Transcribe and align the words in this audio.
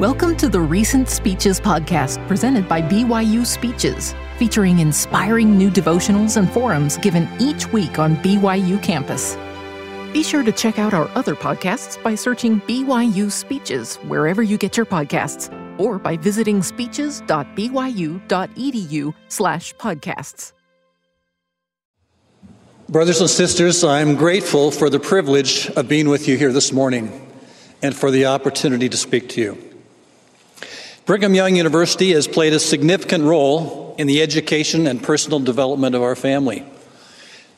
Welcome 0.00 0.36
to 0.38 0.48
the 0.48 0.60
Recent 0.60 1.08
Speeches 1.08 1.60
podcast 1.60 2.26
presented 2.26 2.68
by 2.68 2.82
BYU 2.82 3.46
Speeches, 3.46 4.12
featuring 4.38 4.80
inspiring 4.80 5.56
new 5.56 5.70
devotionals 5.70 6.36
and 6.36 6.50
forums 6.50 6.96
given 6.96 7.28
each 7.38 7.72
week 7.72 8.00
on 8.00 8.16
BYU 8.16 8.82
campus. 8.82 9.36
Be 10.12 10.24
sure 10.24 10.42
to 10.42 10.50
check 10.50 10.80
out 10.80 10.94
our 10.94 11.08
other 11.14 11.36
podcasts 11.36 12.02
by 12.02 12.16
searching 12.16 12.60
BYU 12.62 13.30
Speeches 13.30 13.94
wherever 14.08 14.42
you 14.42 14.58
get 14.58 14.76
your 14.76 14.84
podcasts 14.84 15.48
or 15.78 16.00
by 16.00 16.16
visiting 16.16 16.60
speeches.byu.edu 16.60 19.14
slash 19.28 19.74
podcasts. 19.76 20.52
Brothers 22.88 23.20
and 23.20 23.30
sisters, 23.30 23.84
I'm 23.84 24.16
grateful 24.16 24.72
for 24.72 24.90
the 24.90 24.98
privilege 24.98 25.70
of 25.70 25.86
being 25.86 26.08
with 26.08 26.26
you 26.26 26.36
here 26.36 26.52
this 26.52 26.72
morning 26.72 27.30
and 27.80 27.94
for 27.94 28.10
the 28.10 28.26
opportunity 28.26 28.88
to 28.88 28.96
speak 28.96 29.28
to 29.28 29.40
you. 29.40 29.73
Brigham 31.06 31.34
Young 31.34 31.54
University 31.54 32.12
has 32.12 32.26
played 32.26 32.54
a 32.54 32.58
significant 32.58 33.24
role 33.24 33.94
in 33.98 34.06
the 34.06 34.22
education 34.22 34.86
and 34.86 35.02
personal 35.02 35.38
development 35.38 35.94
of 35.94 36.00
our 36.02 36.16
family. 36.16 36.64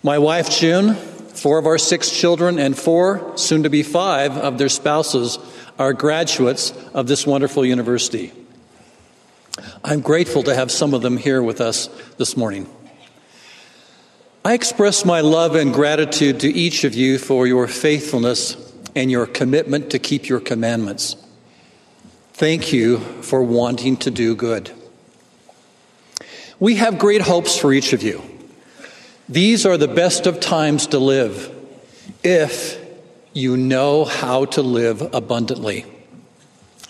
My 0.03 0.19
wife, 0.19 0.51
June, 0.51 0.95
four 0.95 1.57
of 1.59 1.67
our 1.67 1.79
six 1.79 2.11
children, 2.11 2.59
and 2.59 2.77
four, 2.77 3.39
soon 3.39 3.63
to 3.63 3.71
be 3.71 3.85
five, 3.85 4.37
of 4.37 4.59
their 4.59 4.69
spouses 4.69 5.39
are 5.79 5.93
graduates 5.93 6.73
of 6.93 7.07
this 7.07 7.25
wonderful 7.25 7.65
university. 7.65 8.33
I'm 9.85 10.01
grateful 10.01 10.43
to 10.43 10.55
have 10.55 10.73
some 10.73 10.93
of 10.93 11.03
them 11.03 11.17
here 11.17 11.41
with 11.41 11.61
us 11.61 11.87
this 12.19 12.37
morning. 12.37 12.69
I 14.45 14.55
express 14.55 15.05
my 15.05 15.21
love 15.21 15.55
and 15.55 15.73
gratitude 15.73 16.41
to 16.41 16.49
each 16.49 16.83
of 16.83 16.95
you 16.95 17.17
for 17.17 17.47
your 17.47 17.69
faithfulness 17.69 18.57
and 18.97 19.09
your 19.09 19.27
commitment 19.27 19.91
to 19.91 20.01
keep 20.01 20.29
your 20.29 20.41
commandments. 20.41 21.15
Thank 22.37 22.71
you 22.71 22.99
for 23.23 23.43
wanting 23.43 23.97
to 23.97 24.11
do 24.11 24.37
good. 24.37 24.71
We 26.61 26.75
have 26.75 26.99
great 26.99 27.23
hopes 27.23 27.57
for 27.57 27.73
each 27.73 27.95
of 27.95 28.03
you. 28.03 28.21
These 29.27 29.65
are 29.65 29.79
the 29.79 29.89
best 29.89 30.27
of 30.27 30.39
times 30.39 30.89
to 30.89 30.99
live 30.99 31.51
if 32.23 32.79
you 33.33 33.57
know 33.57 34.05
how 34.05 34.45
to 34.45 34.61
live 34.61 35.01
abundantly. 35.15 35.87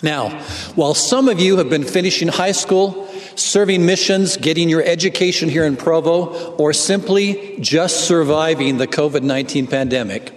Now, 0.02 0.30
while 0.74 0.94
some 0.94 1.28
of 1.28 1.38
you 1.38 1.58
have 1.58 1.70
been 1.70 1.84
finishing 1.84 2.26
high 2.26 2.50
school, 2.50 3.06
serving 3.36 3.86
missions, 3.86 4.36
getting 4.36 4.68
your 4.68 4.82
education 4.82 5.48
here 5.48 5.64
in 5.64 5.76
Provo, 5.76 6.56
or 6.56 6.72
simply 6.72 7.58
just 7.60 8.08
surviving 8.08 8.78
the 8.78 8.88
COVID 8.88 9.22
19 9.22 9.68
pandemic, 9.68 10.32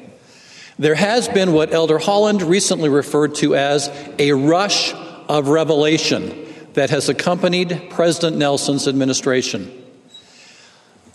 there 0.79 0.95
has 0.95 1.27
been 1.27 1.51
what 1.51 1.73
Elder 1.73 1.99
Holland 1.99 2.41
recently 2.41 2.87
referred 2.87 3.35
to 3.35 3.53
as 3.53 3.91
a 4.17 4.31
rush 4.31 4.93
of 5.29 5.47
revelation 5.47 6.47
that 6.73 6.89
has 6.89 7.07
accompanied 7.07 7.89
President 7.91 8.37
Nelson's 8.37 8.87
administration. 8.87 9.71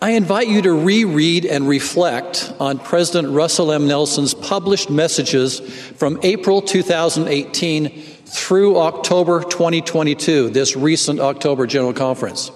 I 0.00 0.10
invite 0.10 0.48
you 0.48 0.62
to 0.62 0.72
reread 0.72 1.46
and 1.46 1.66
reflect 1.66 2.52
on 2.60 2.78
President 2.78 3.32
Russell 3.32 3.72
M. 3.72 3.88
Nelson's 3.88 4.34
published 4.34 4.90
messages 4.90 5.60
from 5.96 6.20
April 6.22 6.62
2018 6.62 8.02
through 8.26 8.78
October 8.78 9.42
2022, 9.42 10.50
this 10.50 10.76
recent 10.76 11.20
October 11.20 11.66
General 11.66 11.92
Conference. 11.92 12.50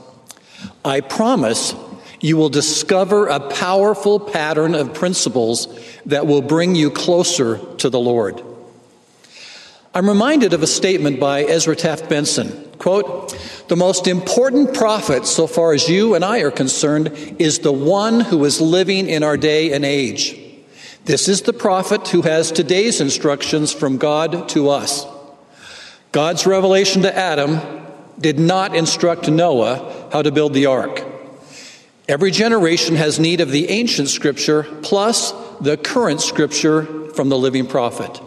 I 0.84 1.00
promise 1.00 1.75
you 2.20 2.37
will 2.37 2.48
discover 2.48 3.28
a 3.28 3.41
powerful 3.41 4.20
pattern 4.20 4.75
of 4.75 4.93
principles 4.93 5.69
that 6.06 6.27
will 6.27 6.43
bring 6.43 6.75
you 6.75 6.91
closer 6.91 7.59
to 7.77 7.89
the 7.89 8.00
Lord. 8.00 8.43
I'm 9.94 10.08
reminded 10.08 10.53
of 10.53 10.62
a 10.62 10.67
statement 10.67 11.19
by 11.19 11.44
Ezra 11.44 11.75
Taft 11.75 12.08
Benson. 12.11 12.64
Quote, 12.78 13.36
the 13.69 13.77
most 13.77 14.06
important 14.06 14.75
prophet, 14.75 15.27
so 15.27 15.47
far 15.47 15.72
as 15.72 15.89
you 15.89 16.14
and 16.14 16.25
I 16.25 16.41
are 16.41 16.50
concerned, 16.50 17.08
is 17.39 17.61
the 17.61 17.72
one 17.72 18.20
who 18.20 18.44
is 18.44 18.61
living 18.61 19.09
in 19.09 19.22
our 19.22 19.37
day 19.37 19.72
and 19.72 19.84
age. 19.84 20.38
This 21.06 21.27
is 21.27 21.43
the 21.43 21.54
prophet 21.54 22.06
who 22.09 22.22
has 22.22 22.53
today's 22.53 23.00
instructions 23.00 23.72
from 23.72 23.97
God 23.97 24.50
to 24.50 24.69
us. 24.69 25.06
God's 26.12 26.47
revelation 26.47 27.03
to 27.03 27.16
Adam 27.16 27.59
did 28.21 28.38
not 28.38 28.77
instruct 28.77 29.28
Noah 29.28 30.09
how 30.12 30.22
to 30.22 30.31
build 30.31 30.53
the 30.53 30.66
ark. 30.66 31.03
Every 32.06 32.31
generation 32.31 32.97
has 32.97 33.19
need 33.19 33.41
of 33.41 33.50
the 33.50 33.71
ancient 33.71 34.09
scripture 34.09 34.65
plus 34.82 35.32
the 35.60 35.77
current 35.77 36.21
scripture 36.21 37.10
from 37.12 37.31
the 37.31 37.38
living 37.38 37.66
prophet. 37.66 38.21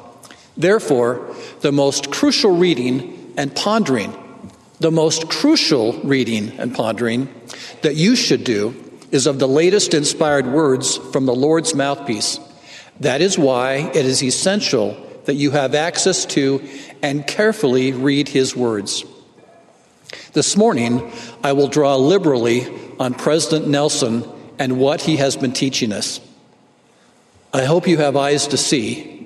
Therefore, 0.57 1.33
the 1.61 1.71
most 1.71 2.11
crucial 2.11 2.51
reading 2.51 3.33
and 3.37 3.55
pondering, 3.55 4.13
the 4.79 4.91
most 4.91 5.29
crucial 5.29 5.93
reading 6.01 6.51
and 6.59 6.75
pondering 6.75 7.29
that 7.81 7.95
you 7.95 8.15
should 8.15 8.43
do 8.43 8.75
is 9.11 9.27
of 9.27 9.39
the 9.39 9.47
latest 9.47 9.93
inspired 9.93 10.47
words 10.47 10.97
from 10.97 11.25
the 11.25 11.35
Lord's 11.35 11.75
mouthpiece. 11.75 12.39
That 12.99 13.21
is 13.21 13.37
why 13.37 13.91
it 13.93 14.05
is 14.05 14.23
essential 14.23 14.95
that 15.25 15.35
you 15.35 15.51
have 15.51 15.75
access 15.75 16.25
to 16.25 16.67
and 17.01 17.25
carefully 17.25 17.91
read 17.91 18.27
his 18.27 18.55
words. 18.55 19.05
This 20.33 20.55
morning, 20.55 21.11
I 21.43 21.53
will 21.53 21.67
draw 21.67 21.95
liberally 21.95 22.67
on 22.99 23.13
President 23.13 23.67
Nelson 23.67 24.23
and 24.59 24.79
what 24.79 25.01
he 25.01 25.17
has 25.17 25.35
been 25.35 25.53
teaching 25.53 25.91
us. 25.91 26.19
I 27.53 27.65
hope 27.65 27.87
you 27.87 27.97
have 27.97 28.15
eyes 28.15 28.47
to 28.47 28.57
see 28.57 29.20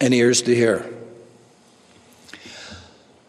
and 0.00 0.14
ears 0.14 0.42
to 0.42 0.54
hear. 0.54 0.92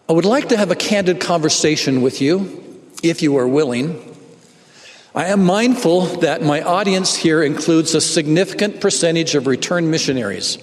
I 0.09 0.13
would 0.13 0.25
like 0.25 0.50
to 0.50 0.57
have 0.57 0.72
a 0.72 0.75
candid 0.75 1.19
conversation 1.19 2.01
with 2.01 2.22
you, 2.22 2.63
if 3.03 3.22
you 3.22 3.38
are 3.38 3.47
willing. 3.47 4.16
I 5.13 5.25
am 5.25 5.44
mindful 5.44 6.05
that 6.22 6.41
my 6.41 6.61
audience 6.61 7.16
here 7.16 7.44
includes 7.44 7.94
a 7.95 8.01
significant 8.01 8.81
percentage 8.81 9.35
of 9.35 9.47
returned 9.47 9.91
missionaries 9.91 10.57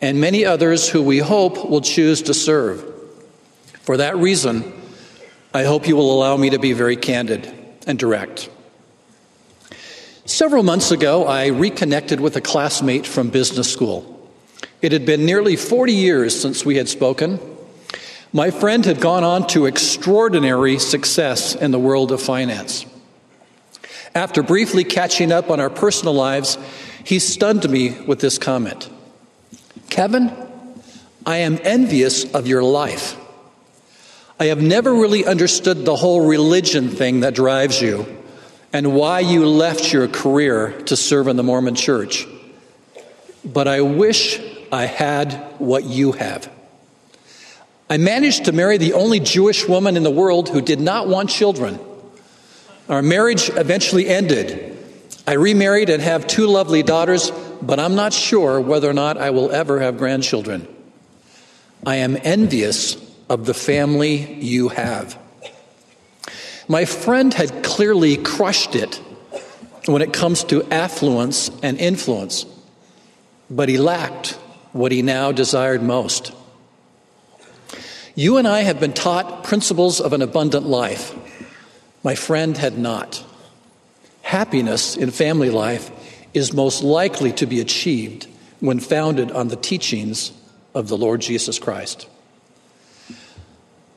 and 0.00 0.20
many 0.20 0.44
others 0.44 0.88
who 0.88 1.02
we 1.02 1.18
hope 1.18 1.68
will 1.68 1.80
choose 1.80 2.22
to 2.22 2.34
serve. 2.34 2.84
For 3.82 3.98
that 3.98 4.16
reason, 4.16 4.72
I 5.52 5.64
hope 5.64 5.86
you 5.86 5.96
will 5.96 6.14
allow 6.14 6.36
me 6.36 6.50
to 6.50 6.58
be 6.58 6.72
very 6.72 6.96
candid 6.96 7.52
and 7.86 7.98
direct. 7.98 8.48
Several 10.24 10.62
months 10.62 10.90
ago, 10.90 11.26
I 11.26 11.48
reconnected 11.48 12.20
with 12.20 12.36
a 12.36 12.40
classmate 12.40 13.06
from 13.06 13.30
business 13.30 13.70
school. 13.70 14.19
It 14.82 14.92
had 14.92 15.04
been 15.04 15.26
nearly 15.26 15.56
40 15.56 15.92
years 15.92 16.40
since 16.40 16.64
we 16.64 16.76
had 16.76 16.88
spoken. 16.88 17.38
My 18.32 18.50
friend 18.50 18.84
had 18.84 19.00
gone 19.00 19.24
on 19.24 19.46
to 19.48 19.66
extraordinary 19.66 20.78
success 20.78 21.54
in 21.54 21.70
the 21.70 21.78
world 21.78 22.12
of 22.12 22.22
finance. 22.22 22.86
After 24.14 24.42
briefly 24.42 24.84
catching 24.84 25.32
up 25.32 25.50
on 25.50 25.60
our 25.60 25.70
personal 25.70 26.14
lives, 26.14 26.56
he 27.04 27.18
stunned 27.18 27.68
me 27.68 28.00
with 28.02 28.20
this 28.20 28.38
comment 28.38 28.88
Kevin, 29.88 30.32
I 31.26 31.38
am 31.38 31.58
envious 31.62 32.32
of 32.32 32.46
your 32.46 32.62
life. 32.62 33.16
I 34.38 34.46
have 34.46 34.62
never 34.62 34.94
really 34.94 35.26
understood 35.26 35.84
the 35.84 35.96
whole 35.96 36.26
religion 36.26 36.88
thing 36.88 37.20
that 37.20 37.34
drives 37.34 37.82
you 37.82 38.06
and 38.72 38.94
why 38.94 39.20
you 39.20 39.44
left 39.46 39.92
your 39.92 40.08
career 40.08 40.80
to 40.86 40.96
serve 40.96 41.28
in 41.28 41.36
the 41.36 41.42
Mormon 41.42 41.74
church. 41.74 42.26
But 43.44 43.68
I 43.68 43.82
wish 43.82 44.40
I 44.72 44.86
had 44.86 45.32
what 45.58 45.84
you 45.84 46.12
have. 46.12 46.50
I 47.88 47.96
managed 47.96 48.44
to 48.44 48.52
marry 48.52 48.76
the 48.76 48.92
only 48.92 49.18
Jewish 49.18 49.66
woman 49.66 49.96
in 49.96 50.04
the 50.04 50.10
world 50.10 50.48
who 50.48 50.60
did 50.60 50.80
not 50.80 51.08
want 51.08 51.28
children. 51.28 51.80
Our 52.88 53.02
marriage 53.02 53.50
eventually 53.50 54.08
ended. 54.08 54.76
I 55.26 55.32
remarried 55.32 55.90
and 55.90 56.00
have 56.00 56.26
two 56.26 56.46
lovely 56.46 56.84
daughters, 56.84 57.32
but 57.60 57.80
I'm 57.80 57.96
not 57.96 58.12
sure 58.12 58.60
whether 58.60 58.88
or 58.88 58.92
not 58.92 59.16
I 59.18 59.30
will 59.30 59.50
ever 59.50 59.80
have 59.80 59.98
grandchildren. 59.98 60.68
I 61.84 61.96
am 61.96 62.16
envious 62.22 62.96
of 63.28 63.46
the 63.46 63.54
family 63.54 64.34
you 64.34 64.68
have. 64.68 65.18
My 66.68 66.84
friend 66.84 67.34
had 67.34 67.64
clearly 67.64 68.16
crushed 68.16 68.76
it 68.76 69.00
when 69.86 70.02
it 70.02 70.12
comes 70.12 70.44
to 70.44 70.62
affluence 70.72 71.50
and 71.62 71.76
influence, 71.78 72.46
but 73.50 73.68
he 73.68 73.78
lacked 73.78 74.38
what 74.72 74.92
he 74.92 75.02
now 75.02 75.32
desired 75.32 75.82
most. 75.82 76.32
You 78.14 78.36
and 78.36 78.46
I 78.46 78.62
have 78.62 78.80
been 78.80 78.92
taught 78.92 79.44
principles 79.44 80.00
of 80.00 80.12
an 80.12 80.22
abundant 80.22 80.66
life. 80.66 81.14
My 82.02 82.14
friend 82.14 82.56
had 82.56 82.78
not. 82.78 83.24
Happiness 84.22 84.96
in 84.96 85.10
family 85.10 85.50
life 85.50 85.90
is 86.34 86.52
most 86.52 86.82
likely 86.82 87.32
to 87.32 87.46
be 87.46 87.60
achieved 87.60 88.26
when 88.60 88.78
founded 88.78 89.30
on 89.32 89.48
the 89.48 89.56
teachings 89.56 90.32
of 90.74 90.88
the 90.88 90.96
Lord 90.96 91.20
Jesus 91.20 91.58
Christ. 91.58 92.08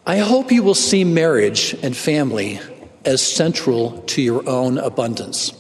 I 0.05 0.17
hope 0.17 0.51
you 0.51 0.63
will 0.63 0.75
see 0.75 1.03
marriage 1.03 1.75
and 1.81 1.95
family 1.95 2.59
as 3.05 3.21
central 3.21 4.01
to 4.03 4.21
your 4.21 4.47
own 4.47 4.77
abundance. 4.77 5.53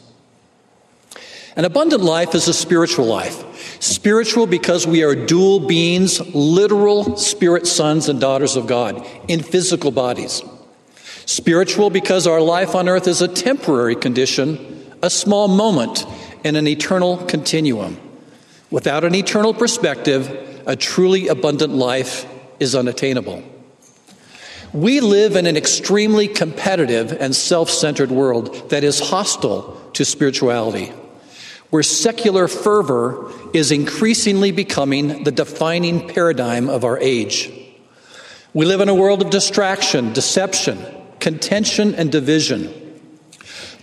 An 1.55 1.65
abundant 1.65 2.01
life 2.01 2.33
is 2.33 2.47
a 2.47 2.53
spiritual 2.53 3.05
life. 3.05 3.81
Spiritual 3.81 4.47
because 4.47 4.87
we 4.87 5.03
are 5.03 5.13
dual 5.13 5.59
beings, 5.59 6.19
literal 6.33 7.15
spirit 7.17 7.67
sons 7.67 8.09
and 8.09 8.19
daughters 8.19 8.55
of 8.55 8.65
God 8.65 9.05
in 9.27 9.43
physical 9.43 9.91
bodies. 9.91 10.41
Spiritual 11.25 11.89
because 11.89 12.25
our 12.25 12.41
life 12.41 12.75
on 12.75 12.89
earth 12.89 13.07
is 13.07 13.21
a 13.21 13.27
temporary 13.27 13.95
condition, 13.95 14.93
a 15.01 15.09
small 15.09 15.47
moment 15.47 16.05
in 16.43 16.55
an 16.55 16.67
eternal 16.67 17.17
continuum. 17.17 17.99
Without 18.71 19.03
an 19.03 19.13
eternal 19.13 19.53
perspective, 19.53 20.63
a 20.65 20.75
truly 20.75 21.27
abundant 21.27 21.73
life 21.73 22.25
is 22.59 22.73
unattainable. 22.73 23.43
We 24.73 25.01
live 25.01 25.35
in 25.35 25.45
an 25.45 25.55
extremely 25.55 26.27
competitive 26.27 27.11
and 27.11 27.35
self 27.35 27.69
centered 27.69 28.09
world 28.09 28.71
that 28.71 28.83
is 28.83 28.99
hostile 28.99 29.79
to 29.93 30.03
spirituality, 30.03 30.91
where 31.73 31.81
secular 31.81 32.47
fervor 32.47 33.31
is 33.51 33.71
increasingly 33.71 34.51
becoming 34.51 35.23
the 35.23 35.31
defining 35.31 36.07
paradigm 36.07 36.69
of 36.69 36.83
our 36.83 36.99
age. 36.99 37.51
We 38.53 38.67
live 38.67 38.79
in 38.79 38.89
a 38.89 38.93
world 38.93 39.23
of 39.23 39.31
distraction, 39.31 40.13
deception, 40.13 40.77
contention, 41.19 41.95
and 41.95 42.11
division. 42.11 42.71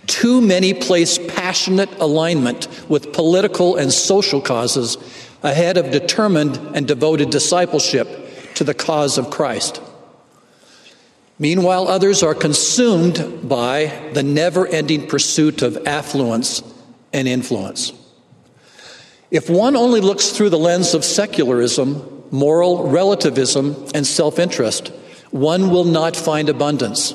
Too 0.07 0.39
many 0.39 0.73
place 0.73 1.19
passionate 1.35 1.89
alignment 1.99 2.69
with 2.89 3.11
political 3.11 3.75
and 3.75 3.91
social 3.91 4.39
causes 4.39 4.95
ahead 5.43 5.75
of 5.75 5.91
determined 5.91 6.55
and 6.73 6.87
devoted 6.87 7.29
discipleship 7.29 8.07
to 8.55 8.63
the 8.63 8.73
cause 8.73 9.17
of 9.17 9.29
Christ. 9.29 9.81
Meanwhile, 11.37 11.89
others 11.89 12.23
are 12.23 12.35
consumed 12.35 13.49
by 13.49 14.11
the 14.13 14.23
never 14.23 14.65
ending 14.65 15.07
pursuit 15.07 15.61
of 15.61 15.85
affluence 15.85 16.63
and 17.13 17.27
influence. 17.27 17.93
If 19.31 19.49
one 19.49 19.75
only 19.75 20.01
looks 20.01 20.31
through 20.31 20.49
the 20.49 20.59
lens 20.59 20.93
of 20.93 21.05
secularism, 21.05 22.23
moral 22.31 22.89
relativism, 22.89 23.87
and 23.93 24.05
self 24.05 24.39
interest, 24.39 24.89
one 25.31 25.69
will 25.69 25.85
not 25.85 26.15
find 26.15 26.49
abundance, 26.49 27.13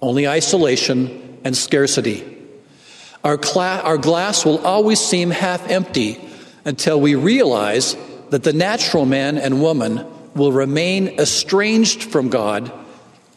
only 0.00 0.26
isolation 0.26 1.38
and 1.44 1.56
scarcity. 1.56 2.38
Our, 3.22 3.36
cla- 3.36 3.82
our 3.84 3.98
glass 3.98 4.46
will 4.46 4.64
always 4.66 4.98
seem 4.98 5.30
half 5.30 5.68
empty 5.68 6.18
until 6.64 6.98
we 6.98 7.14
realize 7.14 7.96
that 8.30 8.44
the 8.44 8.52
natural 8.52 9.04
man 9.04 9.36
and 9.36 9.60
woman 9.60 10.06
will 10.34 10.52
remain 10.52 11.08
estranged 11.20 12.04
from 12.04 12.30
God 12.30 12.72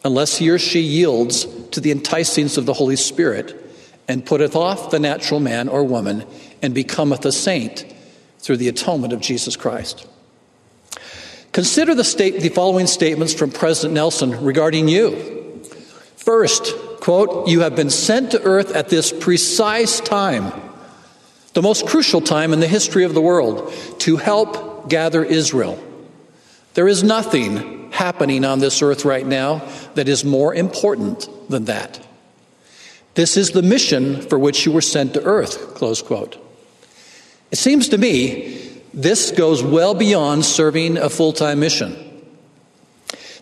unless 0.04 0.38
he 0.38 0.48
or 0.48 0.58
she 0.58 0.80
yields 0.80 1.44
to 1.70 1.80
the 1.80 1.94
enticings 1.94 2.56
of 2.56 2.64
the 2.66 2.72
Holy 2.72 2.96
Spirit 2.96 3.63
and 4.08 4.24
putteth 4.24 4.56
off 4.56 4.90
the 4.90 4.98
natural 4.98 5.40
man 5.40 5.68
or 5.68 5.84
woman 5.84 6.24
and 6.62 6.74
becometh 6.74 7.24
a 7.24 7.32
saint 7.32 7.84
through 8.38 8.58
the 8.58 8.68
atonement 8.68 9.12
of 9.12 9.20
Jesus 9.20 9.56
Christ. 9.56 10.06
Consider 11.52 11.94
the, 11.94 12.04
state, 12.04 12.40
the 12.40 12.48
following 12.48 12.86
statements 12.86 13.32
from 13.32 13.50
President 13.50 13.94
Nelson 13.94 14.44
regarding 14.44 14.88
you. 14.88 15.62
First, 16.16 16.74
quote, 17.00 17.48
you 17.48 17.60
have 17.60 17.76
been 17.76 17.90
sent 17.90 18.32
to 18.32 18.42
earth 18.42 18.74
at 18.74 18.88
this 18.88 19.12
precise 19.12 20.00
time, 20.00 20.52
the 21.52 21.62
most 21.62 21.86
crucial 21.86 22.20
time 22.20 22.52
in 22.52 22.60
the 22.60 22.66
history 22.66 23.04
of 23.04 23.14
the 23.14 23.20
world, 23.20 23.72
to 24.00 24.16
help 24.16 24.88
gather 24.88 25.24
Israel. 25.24 25.82
There 26.74 26.88
is 26.88 27.04
nothing 27.04 27.92
happening 27.92 28.44
on 28.44 28.58
this 28.58 28.82
earth 28.82 29.04
right 29.04 29.24
now 29.24 29.62
that 29.94 30.08
is 30.08 30.24
more 30.24 30.52
important 30.52 31.28
than 31.48 31.66
that. 31.66 32.03
This 33.14 33.36
is 33.36 33.52
the 33.52 33.62
mission 33.62 34.20
for 34.22 34.38
which 34.38 34.66
you 34.66 34.72
were 34.72 34.80
sent 34.80 35.14
to 35.14 35.22
earth, 35.22 35.74
close 35.74 36.02
quote. 36.02 36.36
It 37.50 37.58
seems 37.58 37.88
to 37.90 37.98
me 37.98 38.72
this 38.92 39.30
goes 39.30 39.62
well 39.62 39.94
beyond 39.94 40.44
serving 40.44 40.98
a 40.98 41.08
full 41.08 41.32
time 41.32 41.60
mission. 41.60 41.96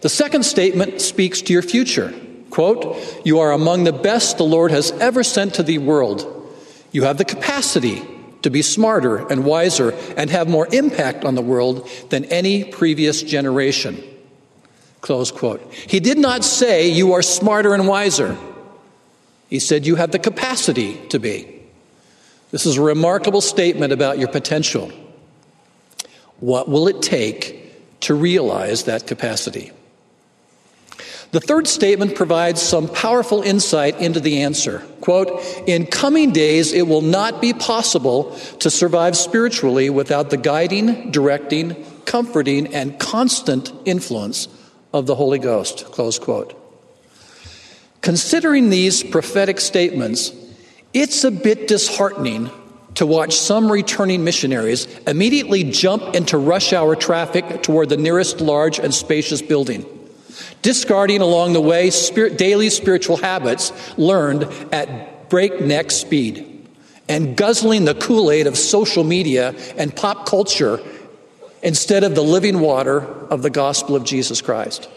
The 0.02 0.08
second 0.08 0.44
statement 0.44 1.00
speaks 1.00 1.40
to 1.42 1.52
your 1.52 1.62
future. 1.62 2.12
Quote, 2.50 3.22
You 3.24 3.38
are 3.38 3.52
among 3.52 3.84
the 3.84 3.92
best 3.92 4.36
the 4.36 4.44
Lord 4.44 4.70
has 4.70 4.90
ever 4.92 5.22
sent 5.22 5.54
to 5.54 5.62
the 5.62 5.78
world. 5.78 6.28
You 6.90 7.04
have 7.04 7.16
the 7.16 7.25
capacity 7.25 8.02
to 8.42 8.50
be 8.50 8.60
smarter 8.60 9.26
and 9.28 9.44
wiser 9.44 9.92
and 10.16 10.28
have 10.28 10.48
more 10.48 10.68
impact 10.72 11.25
on 11.25 11.34
the 11.34 11.42
world 11.42 11.88
than 12.10 12.25
any 12.26 12.64
previous 12.64 13.22
generation. 13.22 14.02
Close 15.00 15.30
quote. 15.30 15.62
He 15.72 16.00
did 16.00 16.18
not 16.18 16.44
say 16.44 16.88
you 16.88 17.14
are 17.14 17.22
smarter 17.22 17.72
and 17.72 17.88
wiser. 17.88 18.36
He 19.52 19.58
said 19.58 19.87
you 19.87 19.96
have 19.96 20.12
the 20.12 20.19
capacity 20.19 20.99
to 21.10 21.19
be. 21.19 21.46
This 22.52 22.64
is 22.64 22.78
a 22.78 22.82
remarkable 22.82 23.43
statement 23.43 23.93
about 23.93 24.19
your 24.19 24.28
potential. 24.28 24.90
What 26.40 26.70
will 26.70 26.88
it 26.88 27.02
take 27.02 28.00
to 28.00 28.14
realize 28.14 28.84
that 28.84 29.06
capacity? 29.06 29.70
The 31.32 31.40
third 31.40 31.66
statement 31.66 32.14
provides 32.14 32.62
some 32.62 32.88
powerful 32.88 33.43
insight 33.43 34.00
into 34.00 34.20
the 34.20 34.40
answer. 34.40 34.78
Quote, 35.02 35.28
in 35.66 35.84
coming 35.84 36.32
days, 36.32 36.72
it 36.72 36.88
will 36.88 37.02
not 37.02 37.43
be 37.43 37.52
possible 37.52 38.34
to 38.60 38.70
survive 38.70 39.19
spiritually 39.19 39.90
without 39.90 40.31
the 40.31 40.38
guiding, 40.38 41.10
directing, 41.10 41.84
comforting, 42.06 42.72
and 42.72 42.99
constant 42.99 43.70
influence 43.84 44.49
of 44.94 45.04
the 45.04 45.14
Holy 45.14 45.38
Ghost. 45.38 45.84
Close 45.93 46.19
quote. 46.19 46.58
Considering 48.02 48.69
these 48.69 49.04
prophetic 49.04 49.60
statements, 49.60 50.32
it's 50.93 51.22
a 51.22 51.31
bit 51.31 51.69
disheartening 51.69 52.50
to 52.96 53.06
watch 53.06 53.34
some 53.34 53.70
returning 53.70 54.25
missionaries 54.25 54.87
immediately 55.06 55.64
jump 55.64 56.14
into 56.14 56.37
rush 56.37 56.72
hour 56.72 56.94
traffic 56.96 57.62
toward 57.62 57.88
the 57.88 57.96
nearest 57.96 58.40
large 58.40 58.78
and 58.78 58.93
spacious 58.93 59.40
building, 59.40 59.87
discarding 60.62 61.20
along 61.20 61.52
the 61.52 61.60
way 61.60 61.90
spirit, 61.90 62.37
daily 62.37 62.69
spiritual 62.70 63.16
habits 63.16 63.72
learned 63.96 64.43
at 64.72 65.31
breakneck 65.31 65.90
speed, 65.93 66.69
and 67.08 67.37
guzzling 67.37 67.84
the 67.84 67.94
Kool 67.94 68.32
Aid 68.32 68.49
of 68.49 68.58
social 68.58 69.04
media 69.04 69.54
and 69.76 69.94
pop 69.94 70.26
culture 70.26 70.81
instead 71.62 72.02
of 72.02 72.16
the 72.16 72.22
living 72.22 72.58
water 72.58 73.00
of 73.31 73.43
the 73.43 73.50
gospel 73.50 73.94
of 73.94 74.04
Jesus 74.04 74.43
Christ. 74.43 74.88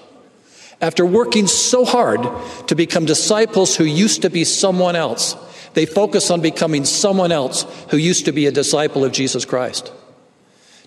After 0.81 1.05
working 1.05 1.47
so 1.47 1.85
hard 1.85 2.27
to 2.67 2.75
become 2.75 3.05
disciples 3.05 3.75
who 3.75 3.85
used 3.85 4.21
to 4.23 4.29
be 4.29 4.43
someone 4.43 4.95
else, 4.95 5.35
they 5.73 5.85
focus 5.85 6.31
on 6.31 6.41
becoming 6.41 6.85
someone 6.85 7.31
else 7.31 7.65
who 7.89 7.97
used 7.97 8.25
to 8.25 8.31
be 8.31 8.45
a 8.45 8.51
disciple 8.51 9.03
of 9.03 9.11
Jesus 9.11 9.45
Christ. 9.45 9.91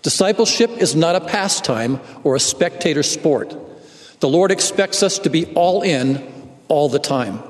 Discipleship 0.02 0.70
is 0.70 0.94
not 0.94 1.16
a 1.16 1.20
pastime 1.20 2.00
or 2.24 2.36
a 2.36 2.40
spectator 2.40 3.02
sport. 3.02 3.54
The 4.20 4.28
Lord 4.28 4.50
expects 4.50 5.02
us 5.02 5.18
to 5.20 5.30
be 5.30 5.46
all 5.54 5.82
in 5.82 6.26
all 6.68 6.88
the 6.88 6.98
time. 6.98 7.42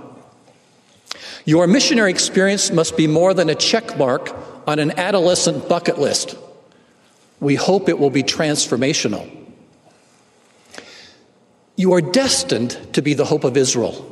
Your 1.45 1.67
missionary 1.67 2.11
experience 2.11 2.71
must 2.71 2.97
be 2.97 3.07
more 3.07 3.35
than 3.35 3.49
a 3.49 3.55
check 3.55 3.97
mark 3.97 4.35
on 4.67 4.79
an 4.79 4.99
adolescent 4.99 5.69
bucket 5.69 5.99
list. 5.99 6.37
We 7.41 7.55
hope 7.55 7.89
it 7.89 7.99
will 7.99 8.11
be 8.11 8.23
transformational. 8.23 9.48
You 11.79 11.95
are 11.95 12.01
destined 12.01 12.77
to 12.95 13.03
be 13.03 13.15
the 13.15 13.25
hope 13.25 13.45
of 13.45 13.57
Israel. 13.57 14.05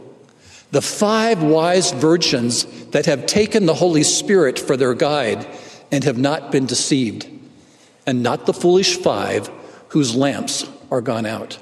The 0.71 0.81
five 0.81 1.43
wise 1.43 1.91
virgins 1.91 2.65
that 2.91 3.07
have 3.07 3.27
taken 3.27 3.67
the 3.67 3.75
Holy 3.75 4.05
Spirit 4.05 4.57
for 4.57 4.77
their 4.77 4.95
guide 4.95 5.45
and 5.91 6.05
have 6.05 6.17
not 6.17 6.53
been 6.53 6.67
deceived, 6.67 7.29
and 8.07 8.23
not 8.23 8.47
the 8.47 8.55
foolish 8.55 8.97
five 8.99 9.51
whose 9.89 10.15
lamps 10.15 10.65
are 10.93 11.01
gone 11.01 11.27
out. 11.27 11.59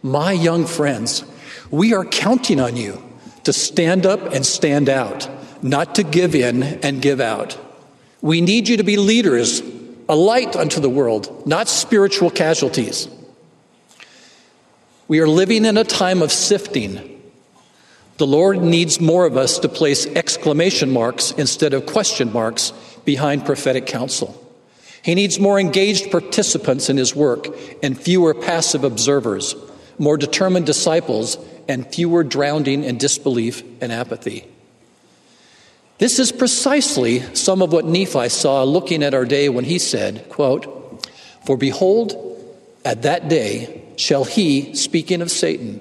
My 0.00 0.30
young 0.30 0.64
friends, 0.64 1.24
we 1.72 1.92
are 1.92 2.04
counting 2.04 2.60
on 2.60 2.76
you 2.76 3.02
to 3.42 3.52
stand 3.52 4.06
up 4.06 4.32
and 4.32 4.46
stand 4.46 4.88
out, 4.88 5.28
not 5.60 5.96
to 5.96 6.04
give 6.04 6.36
in 6.36 6.62
and 6.62 7.02
give 7.02 7.20
out. 7.20 7.58
We 8.20 8.40
need 8.40 8.68
you 8.68 8.76
to 8.76 8.84
be 8.84 8.96
leaders 8.96 9.60
a 10.08 10.14
light 10.14 10.54
unto 10.54 10.78
the 10.78 10.88
world, 10.88 11.48
not 11.48 11.66
spiritual 11.68 12.30
casualties. 12.30 13.08
We 15.08 15.20
are 15.20 15.28
living 15.28 15.64
in 15.64 15.78
a 15.78 15.84
time 15.84 16.20
of 16.20 16.30
sifting. 16.30 17.22
The 18.18 18.26
Lord 18.26 18.60
needs 18.60 19.00
more 19.00 19.24
of 19.24 19.38
us 19.38 19.58
to 19.60 19.68
place 19.68 20.06
exclamation 20.06 20.90
marks 20.90 21.30
instead 21.32 21.72
of 21.72 21.86
question 21.86 22.30
marks 22.30 22.74
behind 23.06 23.46
prophetic 23.46 23.86
counsel. 23.86 24.44
He 25.02 25.14
needs 25.14 25.40
more 25.40 25.58
engaged 25.58 26.10
participants 26.10 26.90
in 26.90 26.98
his 26.98 27.14
work 27.14 27.46
and 27.82 27.98
fewer 27.98 28.34
passive 28.34 28.84
observers, 28.84 29.56
more 29.98 30.18
determined 30.18 30.66
disciples 30.66 31.38
and 31.68 31.86
fewer 31.86 32.22
drowning 32.22 32.84
in 32.84 32.98
disbelief 32.98 33.62
and 33.80 33.90
apathy. 33.90 34.46
This 35.96 36.18
is 36.18 36.32
precisely 36.32 37.20
some 37.34 37.62
of 37.62 37.72
what 37.72 37.86
Nephi 37.86 38.28
saw 38.28 38.62
looking 38.64 39.02
at 39.02 39.14
our 39.14 39.24
day 39.24 39.48
when 39.48 39.64
he 39.64 39.78
said, 39.78 40.28
quote, 40.28 41.08
For 41.46 41.56
behold, 41.56 42.12
at 42.84 43.02
that 43.02 43.30
day 43.30 43.87
shall 43.98 44.24
he, 44.24 44.74
speaking 44.74 45.20
of 45.20 45.30
Satan, 45.30 45.80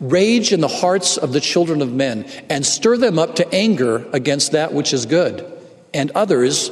rage 0.00 0.52
in 0.52 0.60
the 0.60 0.68
hearts 0.68 1.16
of 1.16 1.32
the 1.32 1.40
children 1.40 1.80
of 1.80 1.92
men 1.92 2.24
and 2.50 2.66
stir 2.66 2.96
them 2.96 3.18
up 3.18 3.36
to 3.36 3.54
anger 3.54 4.04
against 4.12 4.52
that 4.52 4.74
which 4.74 4.92
is 4.92 5.06
good, 5.06 5.46
and 5.94 6.10
others, 6.10 6.70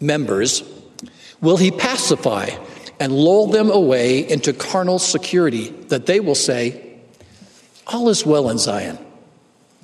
members, 0.00 0.62
will 1.40 1.56
he 1.56 1.70
pacify 1.70 2.48
and 3.00 3.12
lull 3.12 3.48
them 3.48 3.70
away 3.70 4.28
into 4.28 4.52
carnal 4.52 4.98
security 4.98 5.68
that 5.88 6.06
they 6.06 6.20
will 6.20 6.36
say, 6.36 6.98
All 7.86 8.08
is 8.08 8.24
well 8.24 8.48
in 8.50 8.58
Zion. 8.58 8.98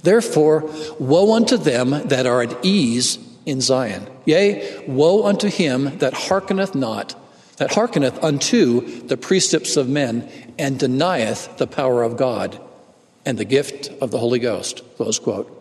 Therefore, 0.02 0.70
woe 0.98 1.34
unto 1.34 1.56
them 1.56 1.90
that 1.90 2.26
are 2.26 2.42
at 2.42 2.64
ease 2.64 3.18
in 3.44 3.60
Zion. 3.60 4.06
Yea, 4.24 4.84
woe 4.86 5.24
unto 5.26 5.48
him 5.48 5.98
that 5.98 6.14
hearkeneth 6.14 6.74
not, 6.74 7.19
that 7.60 7.74
hearkeneth 7.74 8.24
unto 8.24 8.80
the 9.02 9.18
precepts 9.18 9.76
of 9.76 9.86
men, 9.86 10.26
and 10.58 10.78
denieth 10.78 11.58
the 11.58 11.66
power 11.66 12.02
of 12.02 12.16
God 12.16 12.58
and 13.26 13.36
the 13.36 13.44
gift 13.44 13.90
of 14.00 14.10
the 14.10 14.16
Holy 14.16 14.38
Ghost. 14.38 14.82
Close 14.96 15.18
quote. 15.18 15.54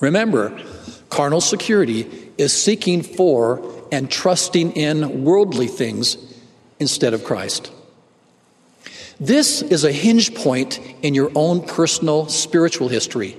Remember, 0.00 0.62
carnal 1.08 1.40
security 1.40 2.30
is 2.36 2.52
seeking 2.52 3.02
for 3.02 3.62
and 3.90 4.10
trusting 4.10 4.72
in 4.72 5.24
worldly 5.24 5.66
things 5.66 6.18
instead 6.78 7.14
of 7.14 7.24
Christ. 7.24 7.72
This 9.18 9.62
is 9.62 9.82
a 9.82 9.92
hinge 9.92 10.34
point 10.34 10.78
in 11.00 11.14
your 11.14 11.32
own 11.34 11.66
personal 11.66 12.28
spiritual 12.28 12.88
history. 12.88 13.38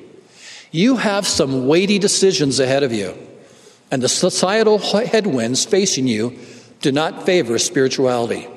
You 0.71 0.95
have 0.95 1.27
some 1.27 1.67
weighty 1.67 1.99
decisions 1.99 2.59
ahead 2.59 2.81
of 2.81 2.91
you, 2.91 3.15
and 3.91 4.01
the 4.01 4.09
societal 4.09 4.79
headwinds 4.79 5.65
facing 5.65 6.07
you 6.07 6.39
do 6.81 6.91
not 6.91 7.25
favor 7.25 7.57
spirituality. 7.57 8.47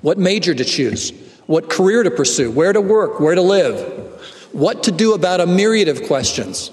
What 0.00 0.18
major 0.18 0.54
to 0.54 0.64
choose, 0.64 1.12
what 1.46 1.70
career 1.70 2.02
to 2.02 2.10
pursue, 2.10 2.50
where 2.50 2.72
to 2.72 2.80
work, 2.80 3.20
where 3.20 3.34
to 3.34 3.42
live, 3.42 3.76
what 4.52 4.84
to 4.84 4.92
do 4.92 5.14
about 5.14 5.40
a 5.40 5.46
myriad 5.46 5.88
of 5.88 6.04
questions. 6.04 6.70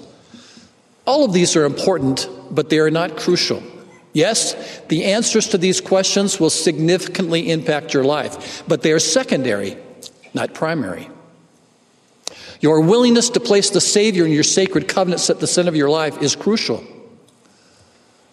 All 1.06 1.24
of 1.24 1.32
these 1.32 1.56
are 1.56 1.64
important, 1.64 2.28
but 2.50 2.68
they 2.68 2.78
are 2.78 2.90
not 2.90 3.16
crucial. 3.16 3.62
Yes, 4.12 4.80
the 4.88 5.04
answers 5.04 5.48
to 5.48 5.58
these 5.58 5.80
questions 5.80 6.40
will 6.40 6.50
significantly 6.50 7.50
impact 7.50 7.92
your 7.92 8.04
life, 8.04 8.62
but 8.66 8.82
they 8.82 8.92
are 8.92 8.98
secondary, 8.98 9.76
not 10.34 10.54
primary. 10.54 11.08
Your 12.60 12.80
willingness 12.80 13.30
to 13.30 13.40
place 13.40 13.70
the 13.70 13.80
Savior 13.80 14.24
in 14.24 14.32
your 14.32 14.42
sacred 14.42 14.88
covenants 14.88 15.28
at 15.28 15.40
the 15.40 15.46
center 15.46 15.68
of 15.68 15.76
your 15.76 15.90
life 15.90 16.22
is 16.22 16.34
crucial. 16.34 16.82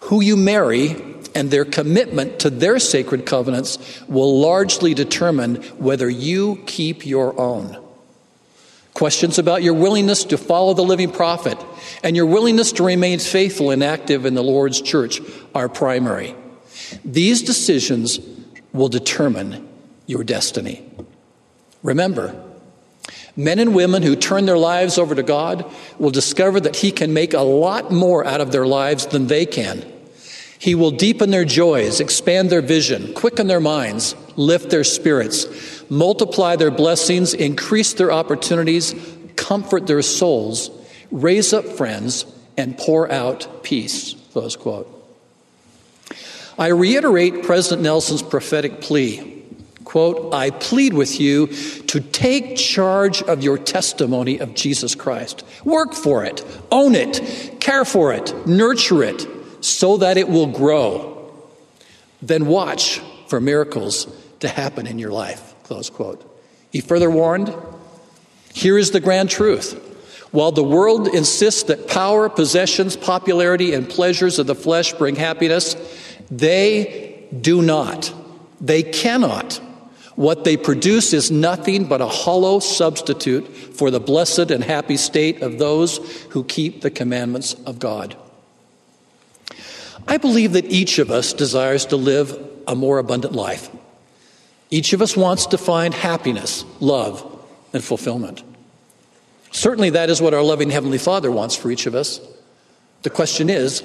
Who 0.00 0.22
you 0.22 0.36
marry 0.36 1.13
and 1.34 1.50
their 1.50 1.64
commitment 1.64 2.40
to 2.40 2.50
their 2.50 2.78
sacred 2.78 3.26
covenants 3.26 3.78
will 4.08 4.40
largely 4.40 4.94
determine 4.94 5.56
whether 5.78 6.08
you 6.08 6.62
keep 6.66 7.06
your 7.06 7.38
own. 7.38 7.78
Questions 8.94 9.38
about 9.38 9.62
your 9.62 9.74
willingness 9.74 10.24
to 10.24 10.38
follow 10.38 10.72
the 10.74 10.82
living 10.82 11.10
prophet 11.10 11.58
and 12.02 12.14
your 12.14 12.26
willingness 12.26 12.72
to 12.72 12.84
remain 12.84 13.18
faithful 13.18 13.70
and 13.70 13.82
active 13.82 14.24
in 14.24 14.34
the 14.34 14.42
Lord's 14.42 14.80
church 14.80 15.20
are 15.54 15.68
primary. 15.68 16.34
These 17.04 17.42
decisions 17.42 18.20
will 18.72 18.88
determine 18.88 19.68
your 20.06 20.22
destiny. 20.22 20.88
Remember, 21.82 22.40
Men 23.36 23.58
and 23.58 23.74
women 23.74 24.02
who 24.02 24.14
turn 24.14 24.46
their 24.46 24.58
lives 24.58 24.96
over 24.96 25.14
to 25.14 25.22
God 25.22 25.70
will 25.98 26.10
discover 26.10 26.60
that 26.60 26.76
He 26.76 26.92
can 26.92 27.12
make 27.12 27.34
a 27.34 27.40
lot 27.40 27.90
more 27.90 28.24
out 28.24 28.40
of 28.40 28.52
their 28.52 28.66
lives 28.66 29.06
than 29.06 29.26
they 29.26 29.44
can. 29.44 29.84
He 30.64 30.74
will 30.74 30.92
deepen 30.92 31.30
their 31.30 31.44
joys, 31.44 32.00
expand 32.00 32.48
their 32.48 32.62
vision, 32.62 33.12
quicken 33.12 33.48
their 33.48 33.60
minds, 33.60 34.16
lift 34.36 34.70
their 34.70 34.82
spirits, 34.82 35.44
multiply 35.90 36.56
their 36.56 36.70
blessings, 36.70 37.34
increase 37.34 37.92
their 37.92 38.10
opportunities, 38.10 38.94
comfort 39.36 39.86
their 39.86 40.00
souls, 40.00 40.70
raise 41.10 41.52
up 41.52 41.66
friends, 41.66 42.24
and 42.56 42.78
pour 42.78 43.12
out 43.12 43.62
peace. 43.62 44.14
Close 44.32 44.56
quote. 44.56 44.88
I 46.56 46.68
reiterate 46.68 47.42
President 47.42 47.82
Nelson's 47.82 48.22
prophetic 48.22 48.80
plea 48.80 49.32
quote, 49.84 50.32
I 50.32 50.48
plead 50.48 50.94
with 50.94 51.20
you 51.20 51.48
to 51.48 52.00
take 52.00 52.56
charge 52.56 53.22
of 53.22 53.44
your 53.44 53.58
testimony 53.58 54.38
of 54.38 54.54
Jesus 54.54 54.94
Christ. 54.94 55.44
Work 55.62 55.92
for 55.92 56.24
it, 56.24 56.42
own 56.72 56.94
it, 56.94 57.60
care 57.60 57.84
for 57.84 58.14
it, 58.14 58.34
nurture 58.46 59.04
it, 59.04 59.26
so 59.64 59.96
that 59.98 60.16
it 60.16 60.28
will 60.28 60.46
grow. 60.46 61.32
Then 62.20 62.46
watch 62.46 63.00
for 63.28 63.40
miracles 63.40 64.06
to 64.40 64.48
happen 64.48 64.86
in 64.86 64.98
your 64.98 65.10
life. 65.10 65.54
Close 65.62 65.88
quote. 65.88 66.30
He 66.70 66.80
further 66.80 67.10
warned, 67.10 67.54
here 68.52 68.76
is 68.76 68.90
the 68.90 69.00
grand 69.00 69.30
truth. 69.30 69.80
While 70.32 70.52
the 70.52 70.64
world 70.64 71.08
insists 71.08 71.62
that 71.64 71.88
power, 71.88 72.28
possessions, 72.28 72.96
popularity, 72.96 73.72
and 73.72 73.88
pleasures 73.88 74.38
of 74.38 74.46
the 74.46 74.54
flesh 74.54 74.92
bring 74.92 75.16
happiness, 75.16 75.76
they 76.30 77.26
do 77.40 77.62
not. 77.62 78.12
They 78.60 78.82
cannot 78.82 79.60
what 80.16 80.44
they 80.44 80.56
produce 80.56 81.12
is 81.12 81.30
nothing 81.30 81.86
but 81.86 82.00
a 82.00 82.06
hollow 82.06 82.60
substitute 82.60 83.48
for 83.48 83.90
the 83.90 83.98
blessed 83.98 84.50
and 84.50 84.62
happy 84.62 84.96
state 84.96 85.42
of 85.42 85.58
those 85.58 85.98
who 86.30 86.44
keep 86.44 86.82
the 86.82 86.90
commandments 86.90 87.54
of 87.66 87.80
God. 87.80 88.16
I 90.06 90.16
believe 90.18 90.52
that 90.52 90.66
each 90.66 90.98
of 90.98 91.10
us 91.10 91.32
desires 91.32 91.86
to 91.86 91.96
live 91.96 92.38
a 92.66 92.74
more 92.74 92.98
abundant 92.98 93.34
life. 93.34 93.70
Each 94.70 94.92
of 94.92 95.02
us 95.02 95.16
wants 95.16 95.46
to 95.46 95.58
find 95.58 95.94
happiness, 95.94 96.64
love, 96.80 97.24
and 97.72 97.82
fulfillment. 97.82 98.42
Certainly, 99.50 99.90
that 99.90 100.10
is 100.10 100.20
what 100.20 100.34
our 100.34 100.42
loving 100.42 100.70
Heavenly 100.70 100.98
Father 100.98 101.30
wants 101.30 101.54
for 101.54 101.70
each 101.70 101.86
of 101.86 101.94
us. 101.94 102.20
The 103.02 103.10
question 103.10 103.48
is, 103.48 103.84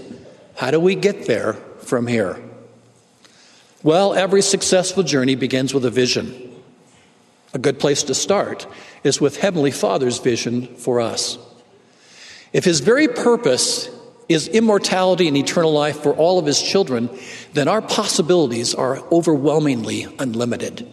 how 0.56 0.72
do 0.72 0.80
we 0.80 0.96
get 0.96 1.26
there 1.26 1.54
from 1.80 2.08
here? 2.08 2.42
Well, 3.84 4.14
every 4.14 4.42
successful 4.42 5.04
journey 5.04 5.36
begins 5.36 5.74
with 5.74 5.86
a 5.86 5.92
vision. 5.92 6.56
A 7.54 7.60
good 7.60 7.80
place 7.80 8.04
to 8.04 8.14
start 8.14 8.68
is 9.04 9.22
with 9.22 9.38
Heavenly 9.38 9.72
Father's 9.72 10.20
vision 10.20 10.68
for 10.76 11.00
us. 11.00 11.38
If 12.52 12.66
His 12.66 12.80
very 12.80 13.08
purpose 13.08 13.90
is 14.30 14.48
immortality 14.48 15.28
and 15.28 15.36
eternal 15.36 15.74
life 15.74 16.02
for 16.02 16.14
all 16.14 16.38
of 16.40 16.46
His 16.46 16.62
children, 16.62 17.10
then 17.54 17.68
our 17.68 17.82
possibilities 17.82 18.76
are 18.76 19.00
overwhelmingly 19.12 20.08
unlimited. 20.20 20.88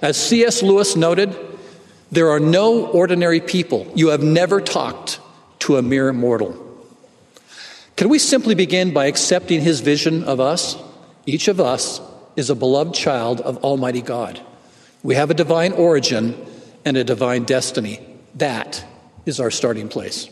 As 0.00 0.16
C.S. 0.16 0.62
Lewis 0.62 0.96
noted, 0.96 1.36
there 2.12 2.30
are 2.30 2.40
no 2.40 2.86
ordinary 2.86 3.40
people. 3.40 3.90
You 3.94 4.08
have 4.08 4.22
never 4.22 4.60
talked 4.60 5.20
to 5.60 5.76
a 5.76 5.82
mere 5.82 6.12
mortal. 6.12 6.56
Can 7.96 8.08
we 8.08 8.18
simply 8.18 8.54
begin 8.54 8.92
by 8.92 9.06
accepting 9.06 9.60
His 9.60 9.80
vision 9.80 10.24
of 10.24 10.40
us? 10.40 10.76
Each 11.26 11.48
of 11.48 11.60
us 11.60 12.00
is 12.36 12.50
a 12.50 12.54
beloved 12.54 12.94
child 12.94 13.40
of 13.40 13.58
Almighty 13.58 14.02
God. 14.02 14.40
We 15.02 15.14
have 15.16 15.30
a 15.30 15.34
divine 15.34 15.72
origin 15.72 16.34
and 16.84 16.96
a 16.96 17.04
divine 17.04 17.44
destiny. 17.44 18.00
That 18.36 18.84
is 19.26 19.40
our 19.40 19.50
starting 19.50 19.88
place. 19.88 20.28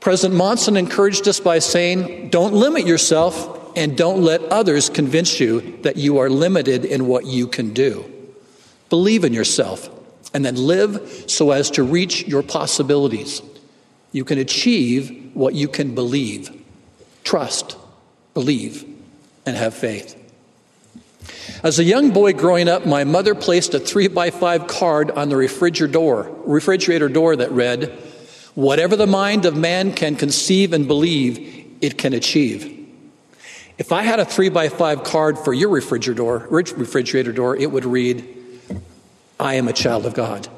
President 0.00 0.36
Monson 0.36 0.76
encouraged 0.76 1.26
us 1.26 1.40
by 1.40 1.58
saying, 1.58 2.30
Don't 2.30 2.54
limit 2.54 2.86
yourself 2.86 3.76
and 3.76 3.96
don't 3.96 4.22
let 4.22 4.42
others 4.44 4.88
convince 4.88 5.40
you 5.40 5.78
that 5.82 5.96
you 5.96 6.18
are 6.18 6.30
limited 6.30 6.84
in 6.84 7.06
what 7.06 7.26
you 7.26 7.46
can 7.46 7.72
do. 7.72 8.04
Believe 8.90 9.24
in 9.24 9.32
yourself 9.32 9.90
and 10.32 10.44
then 10.44 10.56
live 10.56 11.24
so 11.26 11.50
as 11.50 11.70
to 11.72 11.82
reach 11.82 12.26
your 12.26 12.42
possibilities. 12.42 13.42
You 14.12 14.24
can 14.24 14.38
achieve 14.38 15.30
what 15.34 15.54
you 15.54 15.68
can 15.68 15.94
believe. 15.94 16.50
Trust, 17.24 17.76
believe, 18.34 18.84
and 19.44 19.56
have 19.56 19.74
faith. 19.74 20.14
As 21.62 21.78
a 21.78 21.84
young 21.84 22.10
boy 22.10 22.32
growing 22.32 22.68
up, 22.68 22.86
my 22.86 23.04
mother 23.04 23.34
placed 23.34 23.74
a 23.74 23.80
three 23.80 24.08
by 24.08 24.30
five 24.30 24.66
card 24.66 25.10
on 25.10 25.28
the 25.28 25.36
refrigerator 25.36 25.92
door, 25.92 26.36
refrigerator 26.44 27.08
door 27.08 27.36
that 27.36 27.50
read, 27.50 27.96
Whatever 28.58 28.96
the 28.96 29.06
mind 29.06 29.44
of 29.44 29.56
man 29.56 29.92
can 29.92 30.16
conceive 30.16 30.72
and 30.72 30.88
believe, 30.88 31.76
it 31.80 31.96
can 31.96 32.12
achieve. 32.12 32.88
If 33.78 33.92
I 33.92 34.02
had 34.02 34.18
a 34.18 34.24
three 34.24 34.48
by 34.48 34.68
five 34.68 35.04
card 35.04 35.38
for 35.38 35.54
your 35.54 35.68
refrigerator 35.68 36.38
refrigerator 36.48 37.30
door, 37.30 37.54
it 37.54 37.70
would 37.70 37.84
read, 37.84 38.26
I 39.38 39.54
am 39.54 39.68
a 39.68 39.72
child 39.72 40.06
of 40.06 40.14
God. 40.14 40.48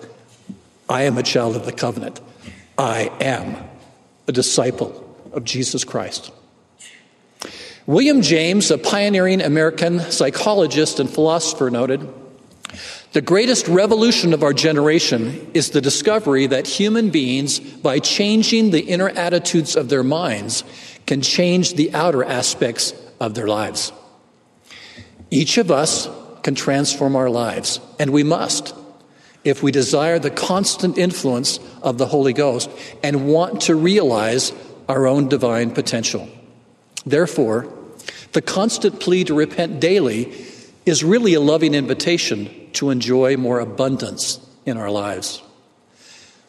I 0.88 1.02
am 1.02 1.18
a 1.18 1.22
child 1.22 1.56
of 1.56 1.66
the 1.66 1.72
covenant. 1.72 2.22
I 2.78 3.12
am 3.20 3.68
a 4.26 4.32
disciple 4.32 5.14
of 5.34 5.44
Jesus 5.44 5.84
Christ. 5.84 6.32
William 7.84 8.22
James, 8.22 8.70
a 8.70 8.78
pioneering 8.78 9.42
American 9.42 10.00
psychologist 10.00 11.00
and 11.00 11.10
philosopher, 11.10 11.68
noted 11.68 12.10
The 13.12 13.20
greatest 13.20 13.66
revolution 13.66 14.32
of 14.32 14.44
our 14.44 14.52
generation 14.52 15.50
is 15.52 15.70
the 15.70 15.80
discovery 15.80 16.46
that 16.46 16.68
human 16.68 17.10
beings, 17.10 17.58
by 17.58 17.98
changing 17.98 18.70
the 18.70 18.82
inner 18.82 19.08
attitudes 19.08 19.74
of 19.74 19.88
their 19.88 20.04
minds, 20.04 20.62
can 21.06 21.20
change 21.20 21.74
the 21.74 21.92
outer 21.92 22.22
aspects 22.22 22.94
of 23.18 23.34
their 23.34 23.48
lives. 23.48 23.92
Each 25.28 25.58
of 25.58 25.72
us 25.72 26.08
can 26.44 26.54
transform 26.54 27.16
our 27.16 27.28
lives, 27.28 27.80
and 27.98 28.10
we 28.10 28.22
must 28.22 28.74
if 29.42 29.62
we 29.62 29.72
desire 29.72 30.18
the 30.18 30.30
constant 30.30 30.96
influence 30.96 31.58
of 31.82 31.98
the 31.98 32.06
Holy 32.06 32.32
Ghost 32.32 32.70
and 33.02 33.26
want 33.26 33.62
to 33.62 33.74
realize 33.74 34.52
our 34.88 35.08
own 35.08 35.28
divine 35.28 35.72
potential. 35.72 36.28
Therefore, 37.04 37.72
the 38.32 38.42
constant 38.42 39.00
plea 39.00 39.24
to 39.24 39.34
repent 39.34 39.80
daily 39.80 40.32
is 40.90 41.04
really 41.04 41.34
a 41.34 41.40
loving 41.40 41.72
invitation 41.72 42.50
to 42.72 42.90
enjoy 42.90 43.36
more 43.36 43.60
abundance 43.60 44.40
in 44.66 44.76
our 44.76 44.90
lives. 44.90 45.40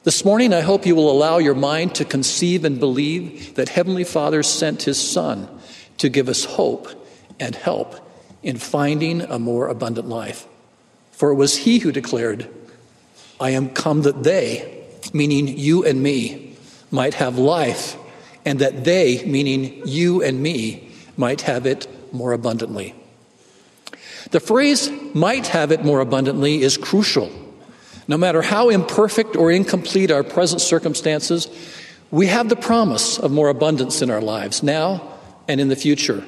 This 0.04 0.26
morning, 0.26 0.52
I 0.52 0.62
hope 0.62 0.88
you 0.88 0.96
will 0.96 1.12
allow 1.12 1.38
your 1.38 1.54
mind 1.54 1.94
to 1.96 2.06
conceive 2.06 2.66
and 2.66 2.80
believe 2.80 3.54
that 3.54 3.70
Heavenly 3.70 4.04
Father 4.04 4.42
sent 4.42 4.82
His 4.82 5.00
Son 5.00 5.48
to 6.00 6.10
give 6.10 6.28
us 6.28 6.44
hope 6.44 6.90
and 7.40 7.56
help 7.56 7.96
in 8.42 8.58
finding 8.58 9.22
a 9.22 9.38
more 9.38 9.68
abundant 9.68 10.10
life. 10.10 10.48
For 11.12 11.30
it 11.30 11.36
was 11.36 11.58
He 11.58 11.78
who 11.78 11.92
declared, 11.92 12.50
I 13.40 13.52
am 13.52 13.70
come 13.70 14.02
that 14.02 14.24
they, 14.24 14.84
meaning 15.14 15.56
you 15.56 15.86
and 15.86 16.02
me, 16.02 16.58
might 16.90 17.14
have 17.14 17.38
life, 17.38 17.96
and 18.44 18.58
that 18.58 18.86
they, 18.86 19.24
meaning 19.24 19.84
you 19.86 20.24
and 20.24 20.42
me, 20.42 20.90
might 21.16 21.42
have 21.42 21.68
it 21.68 21.88
more 22.12 22.34
abundantly. 22.34 22.96
The 24.30 24.40
phrase 24.40 24.92
might 25.14 25.48
have 25.48 25.72
it 25.72 25.84
more 25.84 26.00
abundantly 26.00 26.62
is 26.62 26.78
crucial 26.78 27.32
no 28.12 28.18
matter 28.18 28.42
how 28.42 28.68
imperfect 28.68 29.38
or 29.38 29.52
incomplete 29.52 30.12
our 30.12 30.22
present 30.22 30.60
circumstances, 30.60 31.48
we 32.12 32.28
have 32.28 32.50
the 32.50 32.58
promise 32.58 33.18
of 33.18 33.32
more 33.32 33.48
abundance 33.48 34.02
in 34.02 34.10
our 34.10 34.20
lives 34.20 34.62
now 34.62 35.18
and 35.48 35.62
in 35.62 35.70
the 35.70 35.78
future, 35.78 36.22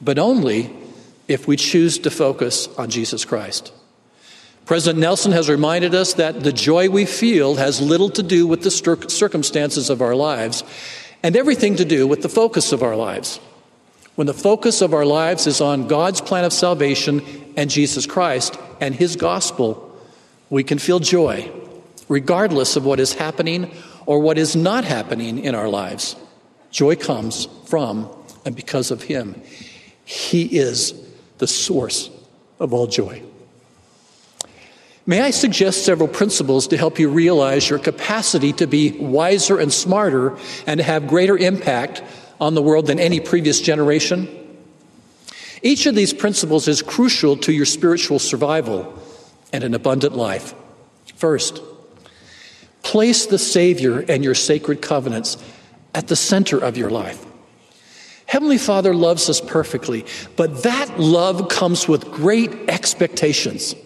but 0.00 0.18
only 0.18 0.74
if 1.28 1.46
we 1.46 1.56
choose 1.56 1.98
to 1.98 2.10
focus 2.10 2.66
on 2.78 2.88
Jesus 2.88 3.26
Christ. 3.26 3.74
President 4.64 5.00
Nelson 5.00 5.32
has 5.32 5.50
reminded 5.50 5.94
us 5.94 6.14
that 6.14 6.44
the 6.44 6.52
joy 6.52 6.88
we 6.88 7.04
feel 7.04 7.56
has 7.56 7.78
little 7.78 8.08
to 8.08 8.22
do 8.22 8.46
with 8.46 8.62
the 8.62 8.70
circumstances 8.70 9.90
of 9.90 10.00
our 10.00 10.14
lives 10.14 10.64
and 11.22 11.36
everything 11.36 11.76
to 11.76 11.84
do 11.84 12.06
with 12.06 12.22
the 12.22 12.30
focus 12.30 12.72
of 12.72 12.82
our 12.82 12.96
lives. 12.96 13.38
When 14.14 14.26
the 14.26 14.34
focus 14.34 14.82
of 14.82 14.92
our 14.92 15.06
lives 15.06 15.46
is 15.46 15.60
on 15.60 15.88
God's 15.88 16.20
plan 16.20 16.44
of 16.44 16.52
salvation 16.52 17.22
and 17.56 17.70
Jesus 17.70 18.04
Christ 18.06 18.58
and 18.80 18.94
His 18.94 19.16
gospel, 19.16 19.98
we 20.50 20.64
can 20.64 20.78
feel 20.78 20.98
joy, 20.98 21.50
regardless 22.08 22.76
of 22.76 22.84
what 22.84 23.00
is 23.00 23.14
happening 23.14 23.70
or 24.04 24.18
what 24.18 24.36
is 24.36 24.54
not 24.54 24.84
happening 24.84 25.38
in 25.38 25.54
our 25.54 25.68
lives. 25.68 26.14
Joy 26.70 26.96
comes 26.96 27.48
from 27.66 28.08
and 28.44 28.54
because 28.54 28.90
of 28.90 29.02
Him. 29.02 29.40
He 30.04 30.44
is 30.44 30.94
the 31.38 31.46
source 31.46 32.10
of 32.60 32.74
all 32.74 32.86
joy. 32.86 33.22
May 35.04 35.20
I 35.20 35.30
suggest 35.30 35.84
several 35.84 36.08
principles 36.08 36.68
to 36.68 36.76
help 36.76 36.98
you 36.98 37.08
realize 37.08 37.68
your 37.68 37.80
capacity 37.80 38.52
to 38.54 38.66
be 38.66 38.92
wiser 38.92 39.58
and 39.58 39.72
smarter 39.72 40.36
and 40.66 40.78
to 40.78 40.84
have 40.84 41.08
greater 41.08 41.36
impact 41.36 42.02
on 42.42 42.54
the 42.54 42.62
world 42.62 42.86
than 42.86 42.98
any 42.98 43.20
previous 43.20 43.60
generation? 43.60 44.28
Each 45.62 45.86
of 45.86 45.94
these 45.94 46.12
principles 46.12 46.66
is 46.66 46.82
crucial 46.82 47.36
to 47.36 47.52
your 47.52 47.64
spiritual 47.64 48.18
survival 48.18 49.00
and 49.52 49.62
an 49.62 49.74
abundant 49.74 50.16
life. 50.16 50.52
First, 51.14 51.62
place 52.82 53.26
the 53.26 53.38
Savior 53.38 54.00
and 54.00 54.24
your 54.24 54.34
sacred 54.34 54.82
covenants 54.82 55.36
at 55.94 56.08
the 56.08 56.16
center 56.16 56.58
of 56.58 56.76
your 56.76 56.90
life. 56.90 57.24
Heavenly 58.26 58.58
Father 58.58 58.92
loves 58.92 59.30
us 59.30 59.40
perfectly, 59.40 60.04
but 60.34 60.64
that 60.64 60.98
love 60.98 61.48
comes 61.48 61.86
with 61.86 62.10
great 62.10 62.50
expectations. 62.68 63.76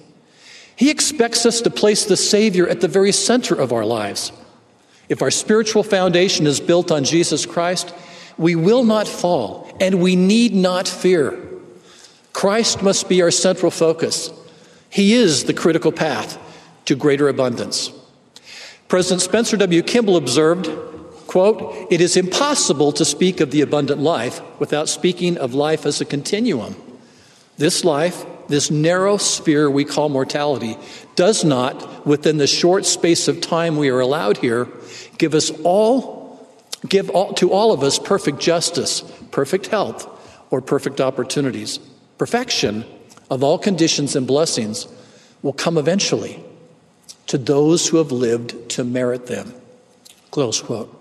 He 0.76 0.90
expects 0.90 1.44
us 1.44 1.60
to 1.60 1.70
place 1.70 2.06
the 2.06 2.16
Savior 2.16 2.66
at 2.66 2.80
the 2.80 2.88
very 2.88 3.12
center 3.12 3.54
of 3.54 3.72
our 3.72 3.84
lives. 3.84 4.32
If 5.10 5.20
our 5.20 5.30
spiritual 5.30 5.82
foundation 5.82 6.46
is 6.46 6.58
built 6.58 6.90
on 6.90 7.04
Jesus 7.04 7.44
Christ, 7.44 7.92
we 8.38 8.54
will 8.54 8.84
not 8.84 9.08
fall 9.08 9.70
and 9.80 10.00
we 10.00 10.16
need 10.16 10.54
not 10.54 10.88
fear. 10.88 11.38
Christ 12.32 12.82
must 12.82 13.08
be 13.08 13.22
our 13.22 13.30
central 13.30 13.70
focus. 13.70 14.30
He 14.90 15.14
is 15.14 15.44
the 15.44 15.54
critical 15.54 15.92
path 15.92 16.38
to 16.84 16.94
greater 16.94 17.28
abundance. 17.28 17.90
President 18.88 19.22
Spencer 19.22 19.56
W. 19.56 19.82
Kimball 19.82 20.16
observed, 20.16 20.70
quote, 21.26 21.75
"It 21.90 22.00
is 22.00 22.16
impossible 22.16 22.92
to 22.92 23.04
speak 23.04 23.40
of 23.40 23.50
the 23.50 23.60
abundant 23.60 24.00
life 24.00 24.40
without 24.58 24.88
speaking 24.88 25.36
of 25.38 25.54
life 25.54 25.84
as 25.84 26.00
a 26.00 26.04
continuum. 26.04 26.76
This 27.58 27.84
life, 27.84 28.25
this 28.49 28.70
narrow 28.70 29.16
sphere 29.16 29.68
we 29.68 29.84
call 29.84 30.08
mortality, 30.08 30.78
does 31.16 31.42
not, 31.42 32.06
within 32.06 32.36
the 32.36 32.46
short 32.46 32.86
space 32.86 33.26
of 33.26 33.40
time 33.40 33.76
we 33.76 33.88
are 33.88 34.00
allowed 34.00 34.36
here, 34.36 34.68
give 35.18 35.34
us 35.34 35.50
all 35.64 36.15
give 36.88 37.10
all, 37.10 37.32
to 37.34 37.52
all 37.52 37.72
of 37.72 37.82
us 37.82 37.99
perfect 37.99 38.38
justice, 38.38 39.02
perfect 39.30 39.66
health, 39.68 40.08
or 40.50 40.60
perfect 40.60 41.00
opportunities. 41.00 41.78
Perfection 42.18 42.84
of 43.30 43.42
all 43.42 43.58
conditions 43.58 44.16
and 44.16 44.26
blessings 44.26 44.86
will 45.42 45.52
come 45.52 45.78
eventually 45.78 46.42
to 47.26 47.38
those 47.38 47.88
who 47.88 47.96
have 47.96 48.12
lived 48.12 48.68
to 48.70 48.84
merit 48.84 49.26
them. 49.26 49.52
Close 50.30 50.60
quote. 50.60 50.92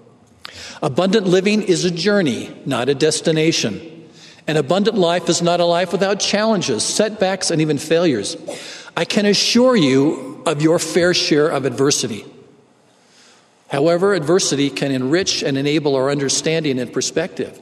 Abundant 0.82 1.28
living 1.28 1.62
is 1.62 1.86
a 1.86 1.91
journey, 1.91 2.56
not 2.65 2.89
a 2.89 2.95
destination. 2.95 4.10
An 4.48 4.58
abundant 4.58 4.98
life 4.98 5.30
is 5.30 5.41
not 5.41 5.60
a 5.60 5.65
life 5.65 5.91
without 5.91 6.19
challenges, 6.19 6.84
setbacks, 6.84 7.50
and 7.50 7.62
even 7.62 7.78
failures. 7.78 8.38
I 8.95 9.06
can 9.06 9.26
assure 9.26 9.76
you 9.76 10.41
of 10.45 10.62
your 10.62 10.80
fair 10.80 11.13
share 11.13 11.50
of 11.50 11.65
adversity. 11.65 12.26
However, 13.69 14.13
adversity 14.13 14.69
can 14.69 14.91
enrich 14.91 15.43
and 15.43 15.58
enable 15.58 15.95
our 15.95 16.10
understanding 16.10 16.80
and 16.80 16.91
perspective. 16.93 17.60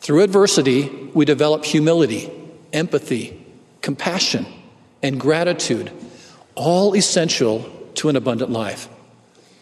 Through 0.00 0.22
adversity, 0.22 0.88
we 1.14 1.24
develop 1.24 1.64
humility, 1.64 2.30
empathy, 2.72 3.44
compassion, 3.80 4.46
and 5.02 5.18
gratitude, 5.18 5.90
all 6.54 6.94
essential 6.94 7.70
to 7.94 8.08
an 8.08 8.16
abundant 8.16 8.50
life. 8.50 8.88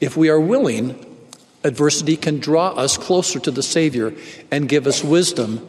If 0.01 0.17
we 0.17 0.29
are 0.29 0.41
willing, 0.41 1.07
adversity 1.63 2.17
can 2.17 2.39
draw 2.39 2.71
us 2.71 2.97
closer 2.97 3.39
to 3.41 3.51
the 3.51 3.63
Savior 3.63 4.15
and 4.51 4.69
give 4.69 4.87
us 4.87 5.05
wisdom 5.05 5.67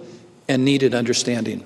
and 0.48 0.66
needed 0.66 0.96
understanding. 0.96 1.66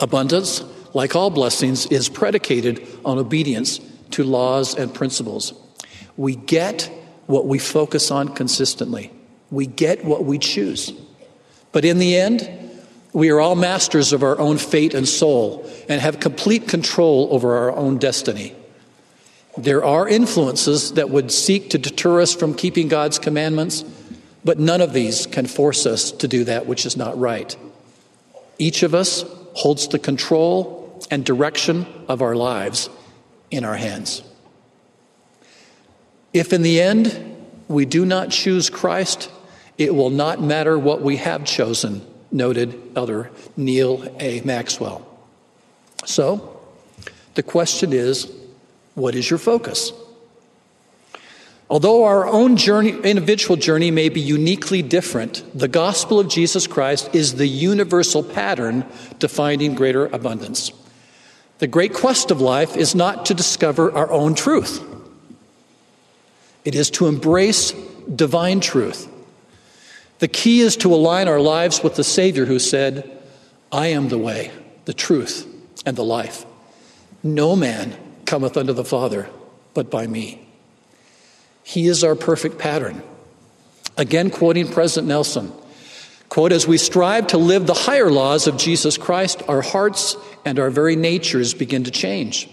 Abundance, 0.00 0.62
like 0.94 1.14
all 1.14 1.30
blessings, 1.30 1.86
is 1.86 2.08
predicated 2.08 2.86
on 3.04 3.18
obedience 3.18 3.80
to 4.12 4.24
laws 4.24 4.74
and 4.74 4.94
principles. 4.94 5.52
We 6.16 6.36
get 6.36 6.90
what 7.26 7.46
we 7.46 7.58
focus 7.58 8.10
on 8.10 8.34
consistently, 8.34 9.12
we 9.50 9.66
get 9.66 10.04
what 10.04 10.24
we 10.24 10.38
choose. 10.38 10.92
But 11.72 11.84
in 11.84 11.98
the 11.98 12.16
end, 12.16 12.48
we 13.12 13.30
are 13.30 13.40
all 13.40 13.54
masters 13.54 14.12
of 14.12 14.22
our 14.22 14.38
own 14.38 14.58
fate 14.58 14.92
and 14.92 15.08
soul 15.08 15.68
and 15.88 16.00
have 16.00 16.20
complete 16.20 16.68
control 16.68 17.28
over 17.30 17.56
our 17.56 17.72
own 17.76 17.98
destiny. 17.98 18.54
There 19.56 19.84
are 19.84 20.08
influences 20.08 20.94
that 20.94 21.10
would 21.10 21.30
seek 21.30 21.70
to 21.70 21.78
deter 21.78 22.20
us 22.20 22.34
from 22.34 22.54
keeping 22.54 22.88
God's 22.88 23.20
commandments, 23.20 23.84
but 24.44 24.58
none 24.58 24.80
of 24.80 24.92
these 24.92 25.26
can 25.26 25.46
force 25.46 25.86
us 25.86 26.10
to 26.10 26.28
do 26.28 26.44
that 26.44 26.66
which 26.66 26.84
is 26.84 26.96
not 26.96 27.16
right. 27.18 27.56
Each 28.58 28.82
of 28.82 28.94
us 28.94 29.24
holds 29.54 29.86
the 29.88 30.00
control 30.00 31.00
and 31.10 31.24
direction 31.24 31.86
of 32.08 32.20
our 32.20 32.34
lives 32.34 32.90
in 33.50 33.64
our 33.64 33.76
hands. 33.76 34.22
If 36.34 36.52
in 36.52 36.60
the 36.60 36.82
end 36.82 37.36
we 37.68 37.86
do 37.86 38.04
not 38.04 38.30
choose 38.30 38.68
Christ, 38.68 39.30
it 39.78 39.94
will 39.94 40.10
not 40.10 40.42
matter 40.42 40.78
what 40.78 41.00
we 41.00 41.16
have 41.16 41.44
chosen 41.44 42.04
noted 42.34 42.78
Elder 42.96 43.30
Neal 43.56 44.04
A. 44.18 44.40
Maxwell. 44.42 45.06
So, 46.04 46.60
the 47.34 47.42
question 47.42 47.92
is 47.92 48.30
what 48.94 49.14
is 49.14 49.30
your 49.30 49.38
focus? 49.38 49.92
Although 51.70 52.04
our 52.04 52.26
own 52.26 52.56
journey, 52.56 52.90
individual 52.90 53.56
journey 53.56 53.90
may 53.90 54.10
be 54.10 54.20
uniquely 54.20 54.82
different, 54.82 55.42
the 55.54 55.68
gospel 55.68 56.20
of 56.20 56.28
Jesus 56.28 56.66
Christ 56.66 57.14
is 57.14 57.36
the 57.36 57.46
universal 57.46 58.22
pattern 58.22 58.84
to 59.20 59.28
finding 59.28 59.74
greater 59.74 60.06
abundance. 60.06 60.72
The 61.58 61.66
great 61.66 61.94
quest 61.94 62.30
of 62.30 62.40
life 62.40 62.76
is 62.76 62.94
not 62.94 63.26
to 63.26 63.34
discover 63.34 63.90
our 63.92 64.10
own 64.10 64.34
truth, 64.34 64.82
it 66.64 66.74
is 66.74 66.90
to 66.90 67.06
embrace 67.06 67.72
divine 68.14 68.60
truth 68.60 69.08
the 70.18 70.28
key 70.28 70.60
is 70.60 70.76
to 70.78 70.94
align 70.94 71.28
our 71.28 71.40
lives 71.40 71.82
with 71.82 71.96
the 71.96 72.04
Savior 72.04 72.46
who 72.46 72.58
said, 72.58 73.10
I 73.72 73.88
am 73.88 74.08
the 74.08 74.18
way, 74.18 74.52
the 74.84 74.94
truth, 74.94 75.46
and 75.84 75.96
the 75.96 76.04
life. 76.04 76.46
No 77.22 77.56
man 77.56 77.94
cometh 78.24 78.56
unto 78.56 78.72
the 78.72 78.84
Father 78.84 79.28
but 79.74 79.90
by 79.90 80.06
me. 80.06 80.46
He 81.62 81.88
is 81.88 82.04
our 82.04 82.14
perfect 82.14 82.58
pattern. 82.58 83.02
Again, 83.96 84.30
quoting 84.30 84.68
President 84.68 85.08
Nelson, 85.08 85.52
quote, 86.28 86.52
as 86.52 86.66
we 86.66 86.78
strive 86.78 87.26
to 87.28 87.38
live 87.38 87.66
the 87.66 87.74
higher 87.74 88.10
laws 88.10 88.46
of 88.46 88.56
Jesus 88.56 88.96
Christ, 88.96 89.42
our 89.48 89.62
hearts 89.62 90.16
and 90.44 90.58
our 90.58 90.70
very 90.70 90.96
natures 90.96 91.54
begin 91.54 91.84
to 91.84 91.90
change. 91.90 92.48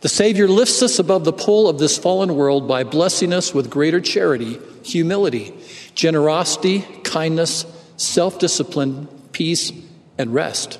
The 0.00 0.08
Savior 0.08 0.48
lifts 0.48 0.82
us 0.82 0.98
above 0.98 1.24
the 1.24 1.32
pull 1.32 1.68
of 1.68 1.78
this 1.78 1.98
fallen 1.98 2.34
world 2.34 2.66
by 2.66 2.84
blessing 2.84 3.32
us 3.32 3.52
with 3.52 3.68
greater 3.68 4.00
charity, 4.00 4.58
humility, 4.82 5.54
generosity, 5.94 6.80
kindness, 7.04 7.66
self 7.96 8.38
discipline, 8.38 9.08
peace, 9.32 9.72
and 10.16 10.32
rest. 10.32 10.78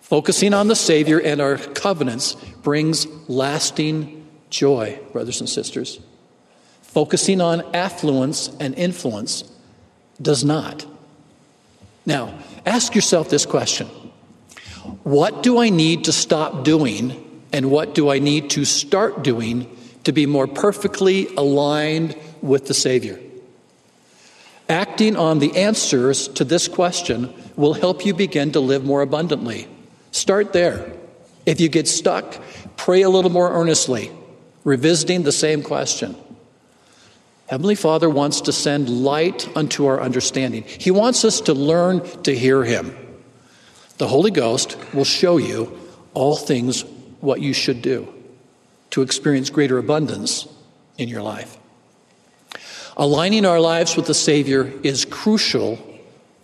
Focusing 0.00 0.52
on 0.52 0.68
the 0.68 0.76
Savior 0.76 1.20
and 1.20 1.40
our 1.40 1.56
covenants 1.56 2.34
brings 2.62 3.06
lasting 3.28 4.26
joy, 4.50 4.98
brothers 5.12 5.40
and 5.40 5.48
sisters. 5.48 6.00
Focusing 6.82 7.40
on 7.40 7.62
affluence 7.74 8.50
and 8.60 8.74
influence 8.74 9.44
does 10.20 10.44
not. 10.44 10.84
Now, 12.04 12.38
ask 12.66 12.94
yourself 12.94 13.30
this 13.30 13.46
question 13.46 13.86
What 15.04 15.42
do 15.42 15.58
I 15.58 15.70
need 15.70 16.04
to 16.04 16.12
stop 16.12 16.64
doing, 16.64 17.31
and 17.52 17.70
what 17.70 17.94
do 17.94 18.08
I 18.08 18.18
need 18.18 18.50
to 18.50 18.64
start 18.64 19.22
doing 19.22 19.68
to 20.04 20.12
be 20.12 20.26
more 20.26 20.46
perfectly 20.46 21.28
aligned 21.36 22.16
with 22.40 22.66
the 22.66 22.74
Savior? 22.74 23.20
Acting 24.68 25.16
on 25.16 25.38
the 25.38 25.56
answers 25.56 26.28
to 26.28 26.44
this 26.44 26.66
question 26.66 27.32
will 27.56 27.74
help 27.74 28.06
you 28.06 28.14
begin 28.14 28.52
to 28.52 28.60
live 28.60 28.84
more 28.84 29.02
abundantly. 29.02 29.68
Start 30.12 30.52
there. 30.52 30.92
If 31.44 31.60
you 31.60 31.68
get 31.68 31.88
stuck, 31.88 32.40
pray 32.76 33.02
a 33.02 33.10
little 33.10 33.30
more 33.30 33.52
earnestly, 33.52 34.10
revisiting 34.64 35.24
the 35.24 35.32
same 35.32 35.62
question. 35.62 36.16
Heavenly 37.48 37.74
Father 37.74 38.08
wants 38.08 38.40
to 38.42 38.52
send 38.52 38.88
light 38.88 39.46
unto 39.54 39.84
our 39.84 40.00
understanding. 40.00 40.62
He 40.62 40.90
wants 40.90 41.24
us 41.24 41.42
to 41.42 41.52
learn 41.52 42.00
to 42.22 42.34
hear 42.34 42.64
Him. 42.64 42.96
The 43.98 44.08
Holy 44.08 44.30
Ghost 44.30 44.78
will 44.94 45.04
show 45.04 45.36
you 45.36 45.78
all 46.14 46.36
things 46.36 46.84
what 47.22 47.40
you 47.40 47.52
should 47.52 47.80
do 47.80 48.12
to 48.90 49.00
experience 49.00 49.48
greater 49.48 49.78
abundance 49.78 50.46
in 50.98 51.08
your 51.08 51.22
life. 51.22 51.56
Aligning 52.96 53.46
our 53.46 53.60
lives 53.60 53.96
with 53.96 54.06
the 54.06 54.14
Savior 54.14 54.70
is 54.82 55.06
crucial 55.06 55.78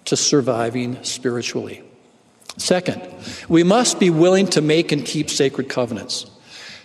to 0.07 0.17
surviving 0.17 1.03
spiritually. 1.05 1.83
Second, 2.57 3.03
we 3.49 3.62
must 3.62 4.01
be 4.01 4.09
willing 4.09 4.47
to 4.49 4.62
make 4.62 4.91
and 4.91 5.05
keep 5.05 5.29
sacred 5.29 5.69
covenants. 5.69 6.31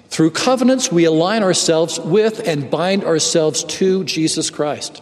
Through 0.10 0.32
covenants, 0.32 0.92
we 0.92 1.06
align 1.06 1.42
ourselves 1.42 2.00
with 2.00 2.46
and 2.48 2.70
bind 2.70 3.04
ourselves 3.04 3.64
to 3.64 4.04
Jesus 4.04 4.50
Christ. 4.50 5.02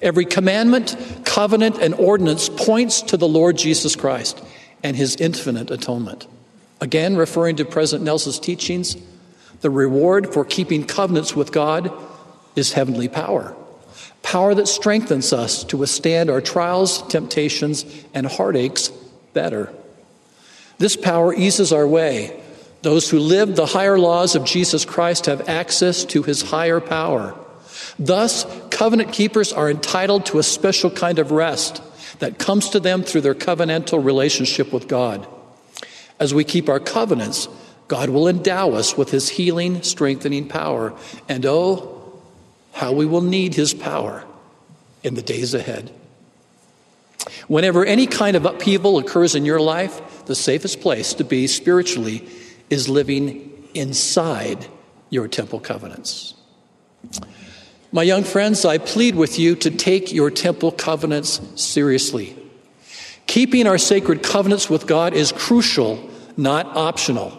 Every 0.00 0.24
commandment, 0.24 0.96
covenant, 1.24 1.78
and 1.78 1.94
ordinance 1.94 2.48
points 2.48 3.02
to 3.02 3.16
the 3.16 3.28
Lord 3.28 3.56
Jesus 3.56 3.94
Christ 3.94 4.42
and 4.82 4.96
his 4.96 5.16
infinite 5.16 5.70
atonement. 5.70 6.26
Again, 6.80 7.16
referring 7.16 7.56
to 7.56 7.64
President 7.64 8.04
Nelson's 8.04 8.38
teachings, 8.38 8.96
the 9.60 9.70
reward 9.70 10.32
for 10.32 10.44
keeping 10.44 10.84
covenants 10.84 11.36
with 11.36 11.52
God 11.52 11.92
is 12.56 12.72
heavenly 12.72 13.08
power 13.08 13.54
power 14.22 14.54
that 14.54 14.68
strengthens 14.68 15.32
us 15.32 15.64
to 15.64 15.76
withstand 15.76 16.30
our 16.30 16.40
trials, 16.40 17.02
temptations, 17.08 17.84
and 18.14 18.26
heartaches 18.26 18.90
better. 19.32 19.72
This 20.78 20.96
power 20.96 21.34
eases 21.34 21.72
our 21.72 21.86
way. 21.86 22.40
Those 22.82 23.10
who 23.10 23.18
live 23.18 23.56
the 23.56 23.66
higher 23.66 23.98
laws 23.98 24.34
of 24.34 24.44
Jesus 24.44 24.84
Christ 24.84 25.26
have 25.26 25.48
access 25.48 26.04
to 26.06 26.22
his 26.22 26.42
higher 26.42 26.80
power. 26.80 27.34
Thus, 27.98 28.46
covenant 28.70 29.12
keepers 29.12 29.52
are 29.52 29.70
entitled 29.70 30.26
to 30.26 30.38
a 30.38 30.42
special 30.42 30.90
kind 30.90 31.18
of 31.18 31.30
rest 31.30 31.82
that 32.20 32.38
comes 32.38 32.70
to 32.70 32.80
them 32.80 33.02
through 33.02 33.20
their 33.22 33.34
covenantal 33.34 34.02
relationship 34.02 34.72
with 34.72 34.88
God. 34.88 35.26
As 36.20 36.34
we 36.34 36.44
keep 36.44 36.68
our 36.68 36.78
covenants, 36.78 37.48
God 37.88 38.10
will 38.10 38.28
endow 38.28 38.72
us 38.72 38.96
with 38.96 39.10
his 39.10 39.30
healing, 39.30 39.82
strengthening 39.82 40.46
power. 40.46 40.94
And 41.28 41.44
oh, 41.46 42.20
how 42.72 42.92
we 42.92 43.06
will 43.06 43.22
need 43.22 43.54
his 43.54 43.74
power 43.74 44.24
in 45.02 45.14
the 45.14 45.22
days 45.22 45.54
ahead. 45.54 45.90
Whenever 47.48 47.84
any 47.84 48.06
kind 48.06 48.36
of 48.36 48.46
upheaval 48.46 48.98
occurs 48.98 49.34
in 49.34 49.44
your 49.44 49.60
life, 49.60 50.24
the 50.26 50.34
safest 50.34 50.80
place 50.80 51.14
to 51.14 51.24
be 51.24 51.46
spiritually 51.46 52.28
is 52.68 52.88
living 52.88 53.68
inside 53.74 54.66
your 55.10 55.26
temple 55.26 55.58
covenants. 55.58 56.34
My 57.92 58.04
young 58.04 58.22
friends, 58.22 58.64
I 58.64 58.78
plead 58.78 59.16
with 59.16 59.38
you 59.38 59.56
to 59.56 59.70
take 59.70 60.12
your 60.12 60.30
temple 60.30 60.70
covenants 60.70 61.40
seriously. 61.56 62.36
Keeping 63.30 63.68
our 63.68 63.78
sacred 63.78 64.24
covenants 64.24 64.68
with 64.68 64.88
God 64.88 65.14
is 65.14 65.30
crucial, 65.30 66.04
not 66.36 66.66
optional. 66.76 67.32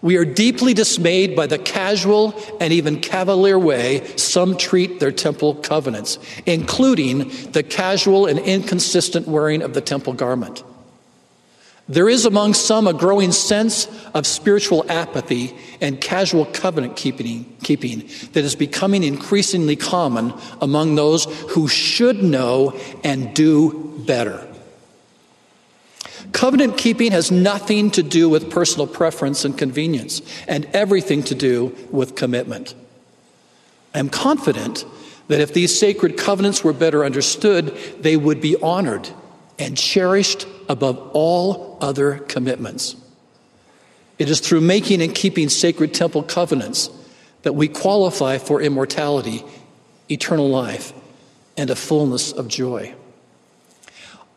We 0.00 0.16
are 0.16 0.24
deeply 0.24 0.74
dismayed 0.74 1.34
by 1.34 1.48
the 1.48 1.58
casual 1.58 2.40
and 2.60 2.72
even 2.72 3.00
cavalier 3.00 3.58
way 3.58 4.06
some 4.16 4.56
treat 4.56 5.00
their 5.00 5.10
temple 5.10 5.56
covenants, 5.56 6.20
including 6.46 7.30
the 7.50 7.64
casual 7.64 8.26
and 8.26 8.38
inconsistent 8.38 9.26
wearing 9.26 9.62
of 9.62 9.74
the 9.74 9.80
temple 9.80 10.12
garment. 10.12 10.62
There 11.88 12.08
is 12.08 12.24
among 12.24 12.54
some 12.54 12.86
a 12.86 12.94
growing 12.94 13.32
sense 13.32 13.88
of 14.14 14.24
spiritual 14.24 14.88
apathy 14.88 15.52
and 15.80 16.00
casual 16.00 16.46
covenant 16.46 16.94
keeping, 16.94 17.56
keeping 17.64 18.08
that 18.34 18.44
is 18.44 18.54
becoming 18.54 19.02
increasingly 19.02 19.74
common 19.74 20.32
among 20.60 20.94
those 20.94 21.24
who 21.50 21.66
should 21.66 22.22
know 22.22 22.78
and 23.02 23.34
do 23.34 24.00
better. 24.06 24.48
Covenant 26.32 26.76
keeping 26.76 27.12
has 27.12 27.30
nothing 27.30 27.90
to 27.92 28.02
do 28.02 28.28
with 28.28 28.50
personal 28.50 28.86
preference 28.86 29.44
and 29.44 29.56
convenience, 29.56 30.22
and 30.48 30.64
everything 30.72 31.22
to 31.24 31.34
do 31.34 31.76
with 31.90 32.14
commitment. 32.14 32.74
I 33.94 33.98
am 33.98 34.08
confident 34.08 34.84
that 35.28 35.40
if 35.40 35.54
these 35.54 35.78
sacred 35.78 36.16
covenants 36.16 36.64
were 36.64 36.72
better 36.72 37.04
understood, 37.04 37.76
they 38.00 38.16
would 38.16 38.40
be 38.40 38.56
honored 38.56 39.08
and 39.58 39.76
cherished 39.76 40.46
above 40.68 41.10
all 41.12 41.78
other 41.80 42.18
commitments. 42.18 42.96
It 44.18 44.30
is 44.30 44.40
through 44.40 44.62
making 44.62 45.02
and 45.02 45.14
keeping 45.14 45.48
sacred 45.48 45.94
temple 45.94 46.22
covenants 46.22 46.90
that 47.42 47.54
we 47.54 47.68
qualify 47.68 48.38
for 48.38 48.62
immortality, 48.62 49.44
eternal 50.10 50.48
life, 50.48 50.92
and 51.56 51.70
a 51.70 51.76
fullness 51.76 52.32
of 52.32 52.48
joy. 52.48 52.94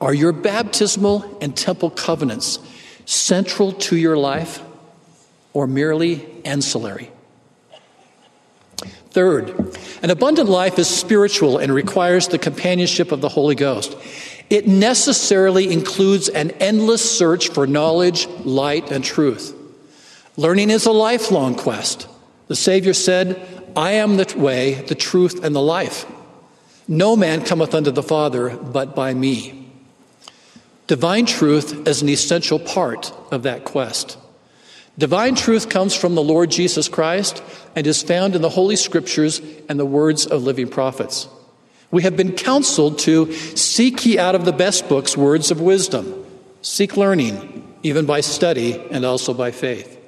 Are 0.02 0.14
your 0.14 0.34
baptismal 0.34 1.38
and 1.42 1.56
temple 1.56 1.90
covenants 1.90 2.60
central 3.06 3.72
to 3.74 3.96
your 3.96 4.18
life 4.18 4.62
or 5.54 5.68
merely 5.68 6.28
ancillary? 6.44 7.12
Third, 9.12 9.78
an 10.04 10.10
abundant 10.10 10.50
life 10.50 10.78
is 10.78 10.90
spiritual 10.90 11.58
and 11.58 11.74
requires 11.74 12.28
the 12.28 12.38
companionship 12.38 13.14
of 13.14 13.22
the 13.22 13.30
Holy 13.30 13.56
Ghost. 13.56 13.96
It 14.50 14.68
necessarily 14.68 15.72
includes 15.72 16.28
an 16.28 16.52
endless 16.60 17.18
search 17.18 17.50
for 17.50 17.66
knowledge, 17.66 18.28
light, 18.44 18.92
and 18.92 19.04
truth. 19.04 19.56
Learning 20.36 20.70
is 20.70 20.86
a 20.86 20.92
lifelong 20.92 21.56
quest. 21.56 22.10
The 22.48 22.58
Savior 22.58 22.94
said, 22.94 23.42
I 23.76 23.92
am 23.92 24.18
the 24.18 24.34
way, 24.38 24.74
the 24.74 24.96
truth, 24.96 25.44
and 25.44 25.56
the 25.56 25.62
life. 25.62 26.06
No 26.88 27.16
man 27.16 27.46
cometh 27.46 27.74
unto 27.74 27.92
the 27.92 28.04
Father 28.04 28.56
but 28.56 28.96
by 28.96 29.14
me. 29.14 29.65
Divine 30.88 31.26
truth 31.26 31.88
is 31.88 32.04
an 32.04 32.10
essential 32.10 32.60
part 32.60 33.12
of 33.32 33.44
that 33.44 33.64
quest. 33.64 34.18
Divine 34.98 35.36
truth 35.36 35.68
comes 35.68 35.96
from 35.96 36.14
the 36.14 36.24
Lord 36.24 36.52
Jesus 36.52 36.88
Christ 36.88 37.42
and 37.76 37.88
is 37.88 38.04
found 38.04 38.36
in 38.36 38.42
the 38.42 38.50
Holy 38.50 38.76
Scriptures 38.76 39.42
and 39.68 39.80
the 39.80 39.86
words 39.86 40.28
of 40.28 40.44
living 40.44 40.70
prophets. 40.70 41.28
We 41.90 42.04
have 42.04 42.16
been 42.16 42.34
counseled 42.34 43.00
to 43.00 43.34
seek 43.34 44.06
ye 44.06 44.20
out 44.20 44.36
of 44.36 44.46
the 44.46 44.54
best 44.54 44.88
books 44.88 45.18
words 45.18 45.50
of 45.50 45.60
wisdom, 45.60 46.24
seek 46.62 46.96
learning, 46.96 47.76
even 47.82 48.06
by 48.06 48.22
study 48.22 48.80
and 48.92 49.06
also 49.06 49.34
by 49.34 49.52
faith. 49.52 50.00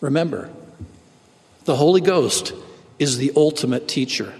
Remember, 0.00 0.50
the 1.64 1.76
Holy 1.76 2.00
Ghost 2.00 2.52
is 3.00 3.18
the 3.18 3.32
ultimate 3.34 3.88
teacher. 3.88 4.32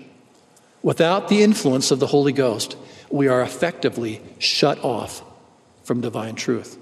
Without 0.82 1.28
the 1.28 1.42
influence 1.42 1.90
of 1.90 1.98
the 1.98 2.06
Holy 2.06 2.32
Ghost, 2.32 2.76
we 3.10 3.26
are 3.26 3.42
effectively 3.42 4.20
shut 4.38 4.82
off 4.84 5.22
from 5.86 6.00
divine 6.00 6.34
truth. 6.34 6.76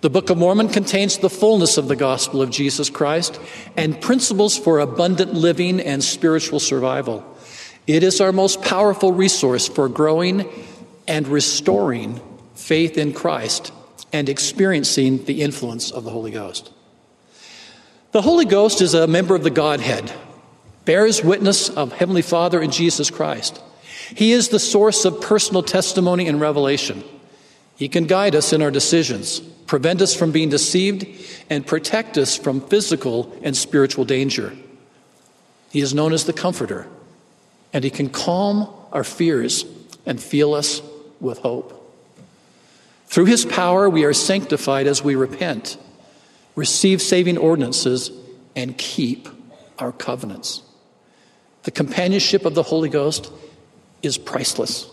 The 0.00 0.10
Book 0.10 0.30
of 0.30 0.36
Mormon 0.36 0.68
contains 0.68 1.18
the 1.18 1.30
fullness 1.30 1.78
of 1.78 1.86
the 1.86 1.94
gospel 1.94 2.42
of 2.42 2.50
Jesus 2.50 2.90
Christ 2.90 3.38
and 3.76 4.00
principles 4.00 4.58
for 4.58 4.80
abundant 4.80 5.34
living 5.34 5.80
and 5.80 6.02
spiritual 6.02 6.58
survival. 6.58 7.24
It 7.86 8.02
is 8.02 8.20
our 8.20 8.32
most 8.32 8.60
powerful 8.62 9.12
resource 9.12 9.68
for 9.68 9.88
growing 9.88 10.48
and 11.06 11.28
restoring 11.28 12.20
faith 12.56 12.98
in 12.98 13.12
Christ 13.12 13.72
and 14.12 14.28
experiencing 14.28 15.24
the 15.24 15.40
influence 15.40 15.92
of 15.92 16.02
the 16.02 16.10
Holy 16.10 16.32
Ghost. 16.32 16.72
The 18.10 18.22
Holy 18.22 18.44
Ghost 18.44 18.80
is 18.80 18.94
a 18.94 19.06
member 19.06 19.36
of 19.36 19.44
the 19.44 19.50
Godhead, 19.50 20.12
bears 20.84 21.22
witness 21.22 21.68
of 21.68 21.92
Heavenly 21.92 22.22
Father 22.22 22.60
and 22.60 22.72
Jesus 22.72 23.08
Christ. 23.08 23.62
He 24.16 24.32
is 24.32 24.48
the 24.48 24.58
source 24.58 25.04
of 25.04 25.20
personal 25.20 25.62
testimony 25.62 26.26
and 26.26 26.40
revelation. 26.40 27.04
He 27.76 27.88
can 27.88 28.06
guide 28.06 28.34
us 28.34 28.52
in 28.52 28.62
our 28.62 28.70
decisions, 28.70 29.40
prevent 29.40 30.02
us 30.02 30.14
from 30.14 30.32
being 30.32 30.48
deceived, 30.48 31.06
and 31.50 31.66
protect 31.66 32.18
us 32.18 32.36
from 32.36 32.60
physical 32.60 33.36
and 33.42 33.56
spiritual 33.56 34.04
danger. 34.04 34.54
He 35.70 35.80
is 35.80 35.94
known 35.94 36.12
as 36.12 36.24
the 36.24 36.32
Comforter, 36.32 36.86
and 37.72 37.82
He 37.82 37.90
can 37.90 38.10
calm 38.10 38.68
our 38.92 39.04
fears 39.04 39.64
and 40.04 40.20
fill 40.20 40.54
us 40.54 40.82
with 41.20 41.38
hope. 41.38 41.78
Through 43.06 43.26
his 43.26 43.44
power, 43.44 43.90
we 43.90 44.04
are 44.04 44.14
sanctified 44.14 44.86
as 44.86 45.04
we 45.04 45.14
repent, 45.14 45.76
receive 46.56 47.02
saving 47.02 47.36
ordinances, 47.36 48.10
and 48.56 48.76
keep 48.78 49.28
our 49.78 49.92
covenants. 49.92 50.62
The 51.64 51.70
companionship 51.70 52.44
of 52.44 52.54
the 52.54 52.62
Holy 52.62 52.88
Ghost 52.88 53.30
is 54.02 54.16
priceless. 54.16 54.90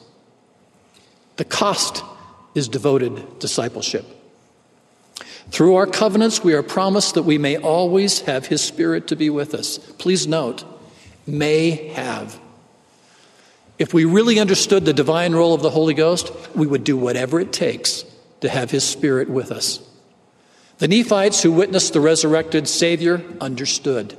The 1.37 1.45
cost 1.45 2.03
is 2.55 2.67
devoted 2.67 3.39
discipleship. 3.39 4.05
Through 5.51 5.75
our 5.75 5.87
covenants, 5.87 6.43
we 6.43 6.53
are 6.53 6.63
promised 6.63 7.15
that 7.15 7.23
we 7.23 7.37
may 7.37 7.57
always 7.57 8.21
have 8.21 8.47
His 8.47 8.61
Spirit 8.61 9.07
to 9.07 9.15
be 9.15 9.29
with 9.29 9.53
us. 9.53 9.77
Please 9.77 10.27
note, 10.27 10.63
may 11.25 11.89
have. 11.89 12.39
If 13.79 13.93
we 13.93 14.05
really 14.05 14.39
understood 14.39 14.85
the 14.85 14.93
divine 14.93 15.33
role 15.33 15.53
of 15.53 15.61
the 15.61 15.69
Holy 15.69 15.93
Ghost, 15.93 16.31
we 16.55 16.67
would 16.67 16.83
do 16.83 16.97
whatever 16.97 17.39
it 17.39 17.53
takes 17.53 18.03
to 18.41 18.49
have 18.49 18.71
His 18.71 18.83
Spirit 18.83 19.29
with 19.29 19.51
us. 19.51 19.79
The 20.77 20.87
Nephites 20.87 21.41
who 21.41 21.51
witnessed 21.51 21.93
the 21.93 21.99
resurrected 21.99 22.67
Savior 22.67 23.23
understood. 23.41 24.17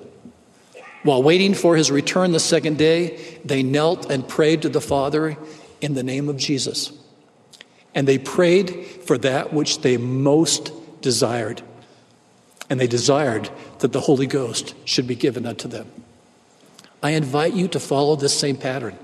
While 1.02 1.22
waiting 1.22 1.54
for 1.54 1.76
his 1.76 1.90
return 1.90 2.32
the 2.32 2.40
second 2.40 2.76
day, 2.76 3.18
they 3.44 3.62
knelt 3.62 4.10
and 4.10 4.28
prayed 4.28 4.62
to 4.62 4.68
the 4.68 4.82
Father 4.82 5.38
in 5.80 5.94
the 5.94 6.02
name 6.02 6.28
of 6.28 6.36
Jesus. 6.36 6.92
And 7.94 8.06
they 8.06 8.18
prayed 8.18 8.86
for 9.04 9.18
that 9.18 9.52
which 9.52 9.80
they 9.80 9.96
most 9.96 10.72
desired. 11.00 11.62
And 12.68 12.78
they 12.78 12.86
desired 12.86 13.50
that 13.80 13.92
the 13.92 14.00
Holy 14.00 14.26
Ghost 14.26 14.74
should 14.84 15.06
be 15.06 15.16
given 15.16 15.46
unto 15.46 15.68
them. 15.68 15.90
I 17.02 17.10
invite 17.10 17.54
you 17.54 17.66
to 17.68 17.80
follow 17.80 18.16
this 18.16 18.38
same 18.38 18.56
pattern. 18.56 18.96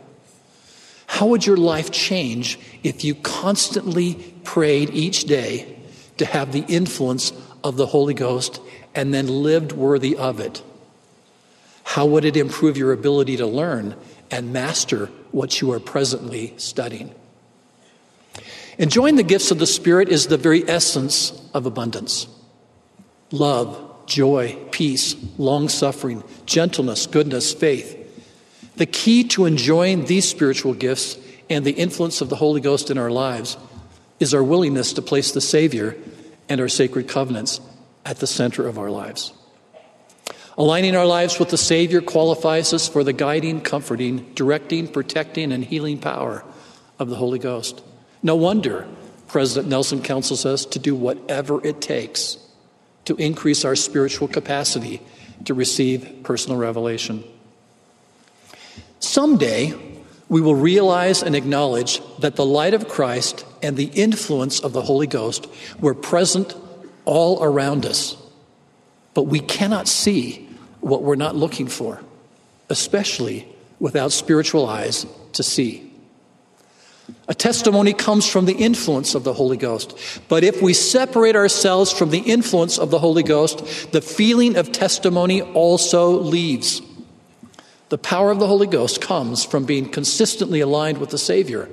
How 1.06 1.26
would 1.26 1.46
your 1.46 1.56
life 1.56 1.90
change 1.90 2.58
if 2.82 3.04
you 3.04 3.14
constantly 3.14 4.14
prayed 4.44 4.90
each 4.90 5.24
day 5.24 5.78
to 6.18 6.26
have 6.26 6.52
the 6.52 6.64
influence 6.68 7.32
of 7.64 7.76
the 7.76 7.86
Holy 7.86 8.14
Ghost 8.14 8.60
and 8.94 9.14
then 9.14 9.26
lived 9.26 9.72
worthy 9.72 10.16
of 10.16 10.40
it? 10.40 10.62
How 11.84 12.04
would 12.06 12.24
it 12.24 12.36
improve 12.36 12.76
your 12.76 12.92
ability 12.92 13.36
to 13.38 13.46
learn 13.46 13.96
and 14.30 14.52
master 14.52 15.06
what 15.30 15.60
you 15.60 15.72
are 15.72 15.80
presently 15.80 16.52
studying? 16.56 17.14
Enjoying 18.78 19.16
the 19.16 19.22
gifts 19.22 19.50
of 19.50 19.58
the 19.58 19.66
Spirit 19.66 20.08
is 20.08 20.26
the 20.26 20.36
very 20.36 20.68
essence 20.68 21.32
of 21.54 21.66
abundance 21.66 22.26
love, 23.32 24.06
joy, 24.06 24.56
peace, 24.70 25.16
long 25.38 25.68
suffering, 25.68 26.22
gentleness, 26.44 27.06
goodness, 27.06 27.52
faith. 27.52 28.02
The 28.76 28.86
key 28.86 29.24
to 29.28 29.46
enjoying 29.46 30.04
these 30.04 30.28
spiritual 30.28 30.74
gifts 30.74 31.18
and 31.48 31.64
the 31.64 31.72
influence 31.72 32.20
of 32.20 32.28
the 32.28 32.36
Holy 32.36 32.60
Ghost 32.60 32.90
in 32.90 32.98
our 32.98 33.10
lives 33.10 33.56
is 34.20 34.34
our 34.34 34.44
willingness 34.44 34.92
to 34.94 35.02
place 35.02 35.32
the 35.32 35.40
Savior 35.40 35.96
and 36.48 36.60
our 36.60 36.68
sacred 36.68 37.08
covenants 37.08 37.60
at 38.04 38.18
the 38.18 38.26
center 38.26 38.66
of 38.66 38.78
our 38.78 38.90
lives. 38.90 39.32
Aligning 40.58 40.94
our 40.96 41.06
lives 41.06 41.38
with 41.38 41.50
the 41.50 41.58
Savior 41.58 42.00
qualifies 42.00 42.72
us 42.72 42.88
for 42.88 43.02
the 43.04 43.12
guiding, 43.12 43.60
comforting, 43.60 44.32
directing, 44.34 44.88
protecting, 44.88 45.52
and 45.52 45.64
healing 45.64 45.98
power 45.98 46.44
of 46.98 47.08
the 47.08 47.16
Holy 47.16 47.38
Ghost. 47.38 47.82
No 48.22 48.36
wonder 48.36 48.86
President 49.28 49.68
Nelson 49.68 50.02
counsels 50.02 50.46
us 50.46 50.64
to 50.66 50.78
do 50.78 50.94
whatever 50.94 51.64
it 51.64 51.80
takes 51.80 52.38
to 53.04 53.16
increase 53.16 53.64
our 53.64 53.76
spiritual 53.76 54.28
capacity 54.28 55.00
to 55.44 55.54
receive 55.54 56.20
personal 56.22 56.58
revelation. 56.58 57.24
Someday, 59.00 59.74
we 60.28 60.40
will 60.40 60.54
realize 60.54 61.22
and 61.22 61.36
acknowledge 61.36 62.00
that 62.18 62.36
the 62.36 62.44
light 62.44 62.74
of 62.74 62.88
Christ 62.88 63.44
and 63.62 63.76
the 63.76 63.84
influence 63.84 64.60
of 64.60 64.72
the 64.72 64.82
Holy 64.82 65.06
Ghost 65.06 65.46
were 65.78 65.94
present 65.94 66.54
all 67.04 67.42
around 67.42 67.86
us, 67.86 68.16
but 69.14 69.22
we 69.22 69.38
cannot 69.38 69.86
see 69.86 70.48
what 70.80 71.02
we're 71.02 71.14
not 71.14 71.36
looking 71.36 71.68
for, 71.68 72.00
especially 72.68 73.46
without 73.78 74.10
spiritual 74.10 74.66
eyes 74.66 75.06
to 75.34 75.42
see. 75.42 75.85
A 77.28 77.34
testimony 77.34 77.92
comes 77.92 78.28
from 78.28 78.46
the 78.46 78.54
influence 78.54 79.14
of 79.14 79.24
the 79.24 79.32
Holy 79.32 79.56
Ghost. 79.56 79.96
But 80.28 80.44
if 80.44 80.60
we 80.60 80.74
separate 80.74 81.36
ourselves 81.36 81.92
from 81.92 82.10
the 82.10 82.20
influence 82.20 82.78
of 82.78 82.90
the 82.90 82.98
Holy 82.98 83.22
Ghost, 83.22 83.92
the 83.92 84.00
feeling 84.00 84.56
of 84.56 84.72
testimony 84.72 85.42
also 85.42 86.10
leaves. 86.10 86.82
The 87.88 87.98
power 87.98 88.30
of 88.32 88.40
the 88.40 88.48
Holy 88.48 88.66
Ghost 88.66 89.00
comes 89.00 89.44
from 89.44 89.64
being 89.64 89.88
consistently 89.88 90.60
aligned 90.60 90.98
with 90.98 91.10
the 91.10 91.18
Savior, 91.18 91.68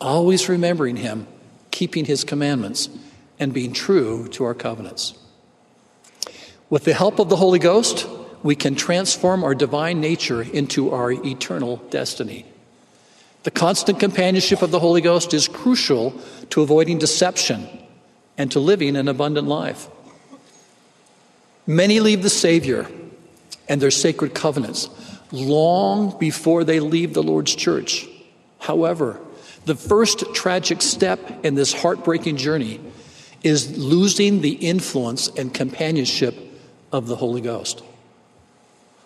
always 0.00 0.48
remembering 0.48 0.96
Him, 0.96 1.26
keeping 1.70 2.04
His 2.04 2.24
commandments, 2.24 2.90
and 3.38 3.54
being 3.54 3.72
true 3.72 4.28
to 4.28 4.44
our 4.44 4.54
covenants. 4.54 5.14
With 6.68 6.84
the 6.84 6.94
help 6.94 7.18
of 7.18 7.28
the 7.28 7.36
Holy 7.36 7.58
Ghost, 7.58 8.06
we 8.42 8.56
can 8.56 8.74
transform 8.74 9.44
our 9.44 9.54
divine 9.54 10.00
nature 10.00 10.42
into 10.42 10.90
our 10.92 11.12
eternal 11.12 11.76
destiny. 11.90 12.44
The 13.46 13.52
constant 13.52 14.00
companionship 14.00 14.60
of 14.60 14.72
the 14.72 14.80
Holy 14.80 15.00
Ghost 15.00 15.32
is 15.32 15.46
crucial 15.46 16.20
to 16.50 16.62
avoiding 16.62 16.98
deception 16.98 17.68
and 18.36 18.50
to 18.50 18.58
living 18.58 18.96
an 18.96 19.06
abundant 19.06 19.46
life. 19.46 19.86
Many 21.64 22.00
leave 22.00 22.24
the 22.24 22.28
Savior 22.28 22.88
and 23.68 23.80
their 23.80 23.92
sacred 23.92 24.34
covenants 24.34 24.90
long 25.30 26.18
before 26.18 26.64
they 26.64 26.80
leave 26.80 27.14
the 27.14 27.22
Lord's 27.22 27.54
church. 27.54 28.08
However, 28.58 29.20
the 29.64 29.76
first 29.76 30.24
tragic 30.34 30.82
step 30.82 31.44
in 31.44 31.54
this 31.54 31.72
heartbreaking 31.72 32.38
journey 32.38 32.80
is 33.44 33.78
losing 33.78 34.40
the 34.40 34.54
influence 34.54 35.28
and 35.28 35.54
companionship 35.54 36.34
of 36.90 37.06
the 37.06 37.14
Holy 37.14 37.42
Ghost 37.42 37.84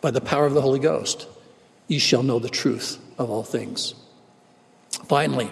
by 0.00 0.11
the 0.11 0.22
power 0.22 0.46
of 0.46 0.55
the 0.55 0.62
Holy 0.62 0.81
Ghost, 0.81 1.26
ye 1.88 1.98
shall 1.98 2.22
know 2.22 2.38
the 2.38 2.48
truth 2.48 2.96
of 3.18 3.29
all 3.29 3.42
things. 3.42 3.99
Finally, 5.06 5.50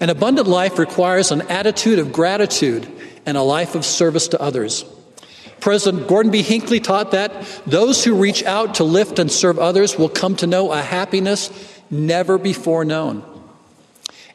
an 0.00 0.10
abundant 0.10 0.48
life 0.48 0.78
requires 0.78 1.30
an 1.30 1.42
attitude 1.42 1.98
of 1.98 2.12
gratitude 2.12 2.90
and 3.26 3.36
a 3.36 3.42
life 3.42 3.74
of 3.74 3.84
service 3.84 4.28
to 4.28 4.40
others. 4.40 4.84
President 5.60 6.08
Gordon 6.08 6.30
B. 6.30 6.42
Hinckley 6.42 6.80
taught 6.80 7.12
that 7.12 7.32
those 7.66 8.04
who 8.04 8.14
reach 8.14 8.42
out 8.44 8.74
to 8.76 8.84
lift 8.84 9.18
and 9.18 9.30
serve 9.30 9.58
others 9.58 9.96
will 9.96 10.08
come 10.08 10.36
to 10.36 10.46
know 10.46 10.72
a 10.72 10.82
happiness 10.82 11.50
never 11.90 12.36
before 12.36 12.84
known. 12.84 13.24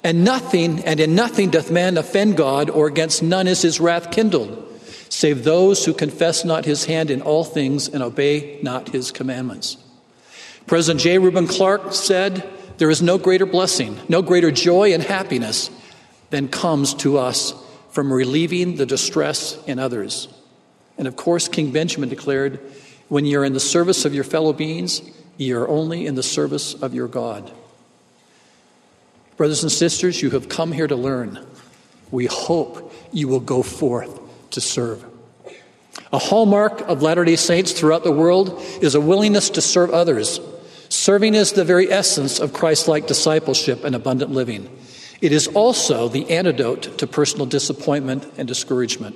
And 0.03 0.23
nothing, 0.23 0.79
and 0.85 0.99
in 0.99 1.13
nothing 1.13 1.49
doth 1.49 1.69
man 1.69 1.97
offend 1.97 2.37
God, 2.37 2.69
or 2.69 2.87
against 2.87 3.21
none 3.21 3.47
is 3.47 3.61
his 3.61 3.79
wrath 3.79 4.11
kindled 4.11 4.65
save 5.09 5.43
those 5.43 5.85
who 5.85 5.93
confess 5.93 6.45
not 6.45 6.65
his 6.65 6.85
hand 6.85 7.11
in 7.11 7.21
all 7.21 7.43
things 7.43 7.89
and 7.89 8.01
obey 8.01 8.59
not 8.61 8.89
his 8.89 9.11
commandments. 9.11 9.75
President 10.65 11.01
J. 11.01 11.17
Reuben 11.17 11.47
Clark 11.47 11.93
said, 11.93 12.47
There 12.79 12.89
is 12.89 13.01
no 13.01 13.17
greater 13.17 13.45
blessing, 13.45 13.99
no 14.07 14.21
greater 14.21 14.51
joy 14.51 14.93
and 14.93 15.03
happiness 15.03 15.69
than 16.29 16.47
comes 16.47 16.93
to 16.95 17.17
us 17.17 17.53
from 17.91 18.11
relieving 18.11 18.77
the 18.77 18.85
distress 18.85 19.61
in 19.65 19.79
others. 19.79 20.29
And 20.97 21.05
of 21.05 21.17
course, 21.17 21.49
King 21.49 21.71
Benjamin 21.71 22.07
declared, 22.07 22.61
When 23.09 23.25
you're 23.25 23.43
in 23.43 23.51
the 23.51 23.59
service 23.59 24.05
of 24.05 24.13
your 24.13 24.23
fellow 24.23 24.53
beings, 24.53 25.01
ye 25.35 25.51
are 25.51 25.67
only 25.67 26.07
in 26.07 26.15
the 26.15 26.23
service 26.23 26.73
of 26.73 26.93
your 26.93 27.09
God. 27.09 27.51
Brothers 29.35 29.63
and 29.63 29.71
sisters, 29.71 30.21
you 30.21 30.29
have 30.31 30.47
come 30.47 30.71
here 30.71 30.87
to 30.87 30.95
learn. 30.95 31.45
We 32.11 32.27
hope 32.27 32.93
you 33.11 33.27
will 33.27 33.41
go 33.41 33.61
forth 33.61 34.21
to 34.51 34.61
serve. 34.61 35.03
A 36.13 36.17
hallmark 36.17 36.79
of 36.81 37.01
Latter 37.01 37.25
day 37.25 37.35
Saints 37.35 37.73
throughout 37.73 38.05
the 38.05 38.11
world 38.11 38.57
is 38.81 38.95
a 38.95 39.01
willingness 39.01 39.49
to 39.51 39.61
serve 39.61 39.91
others. 39.91 40.39
Serving 40.99 41.33
is 41.33 41.53
the 41.53 41.63
very 41.63 41.89
essence 41.89 42.39
of 42.39 42.51
Christ 42.51 42.89
like 42.89 43.07
discipleship 43.07 43.85
and 43.85 43.95
abundant 43.95 44.31
living. 44.31 44.69
It 45.21 45.31
is 45.31 45.47
also 45.47 46.09
the 46.09 46.29
antidote 46.29 46.97
to 46.97 47.07
personal 47.07 47.45
disappointment 47.45 48.29
and 48.35 48.45
discouragement. 48.45 49.15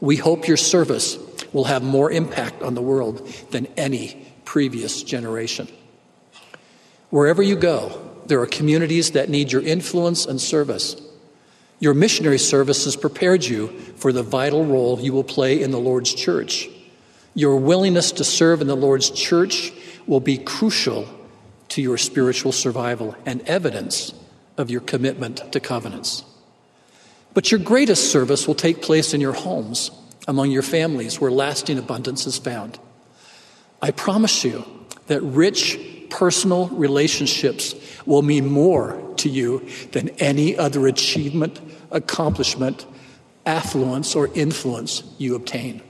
We 0.00 0.14
hope 0.14 0.46
your 0.46 0.56
service 0.56 1.18
will 1.52 1.64
have 1.64 1.82
more 1.82 2.12
impact 2.12 2.62
on 2.62 2.74
the 2.74 2.82
world 2.82 3.26
than 3.50 3.66
any 3.76 4.32
previous 4.44 5.02
generation. 5.02 5.66
Wherever 7.08 7.42
you 7.42 7.56
go, 7.56 8.00
there 8.26 8.40
are 8.40 8.46
communities 8.46 9.10
that 9.10 9.28
need 9.28 9.50
your 9.50 9.62
influence 9.62 10.24
and 10.24 10.40
service. 10.40 10.94
Your 11.80 11.94
missionary 11.94 12.38
service 12.38 12.84
has 12.84 12.94
prepared 12.94 13.44
you 13.44 13.70
for 13.96 14.12
the 14.12 14.22
vital 14.22 14.64
role 14.64 15.00
you 15.00 15.12
will 15.12 15.24
play 15.24 15.60
in 15.60 15.72
the 15.72 15.80
Lord's 15.80 16.14
church. 16.14 16.68
Your 17.34 17.56
willingness 17.56 18.12
to 18.12 18.24
serve 18.24 18.60
in 18.60 18.66
the 18.66 18.76
Lord's 18.76 19.10
church 19.10 19.72
will 20.06 20.20
be 20.20 20.38
crucial 20.38 21.08
to 21.68 21.82
your 21.82 21.96
spiritual 21.96 22.52
survival 22.52 23.14
and 23.24 23.42
evidence 23.42 24.12
of 24.56 24.70
your 24.70 24.80
commitment 24.80 25.52
to 25.52 25.60
covenants. 25.60 26.24
But 27.32 27.50
your 27.50 27.60
greatest 27.60 28.10
service 28.10 28.46
will 28.46 28.56
take 28.56 28.82
place 28.82 29.14
in 29.14 29.20
your 29.20 29.32
homes, 29.32 29.90
among 30.26 30.50
your 30.50 30.62
families, 30.62 31.20
where 31.20 31.30
lasting 31.30 31.78
abundance 31.78 32.26
is 32.26 32.38
found. 32.38 32.78
I 33.80 33.92
promise 33.92 34.44
you 34.44 34.64
that 35.06 35.22
rich, 35.22 35.78
personal 36.10 36.68
relationships 36.68 37.74
will 38.04 38.22
mean 38.22 38.46
more 38.46 39.00
to 39.18 39.28
you 39.28 39.66
than 39.92 40.08
any 40.18 40.56
other 40.56 40.88
achievement, 40.88 41.60
accomplishment, 41.90 42.84
affluence, 43.46 44.16
or 44.16 44.28
influence 44.34 45.04
you 45.18 45.36
obtain. 45.36 45.82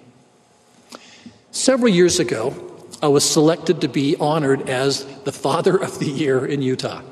Several 1.52 1.88
years 1.88 2.20
ago, 2.20 2.54
I 3.02 3.08
was 3.08 3.28
selected 3.28 3.80
to 3.80 3.88
be 3.88 4.14
honored 4.16 4.68
as 4.68 5.04
the 5.24 5.32
Father 5.32 5.76
of 5.76 5.98
the 5.98 6.06
Year 6.06 6.46
in 6.46 6.62
Utah. 6.62 7.02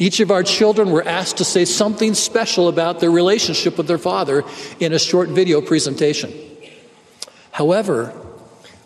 Each 0.00 0.18
of 0.18 0.30
our 0.30 0.42
children 0.42 0.90
were 0.90 1.06
asked 1.06 1.38
to 1.38 1.44
say 1.44 1.64
something 1.64 2.14
special 2.14 2.68
about 2.68 2.98
their 2.98 3.10
relationship 3.10 3.78
with 3.78 3.86
their 3.86 3.98
father 3.98 4.44
in 4.80 4.92
a 4.92 4.98
short 4.98 5.28
video 5.28 5.60
presentation. 5.60 6.32
However, 7.52 8.06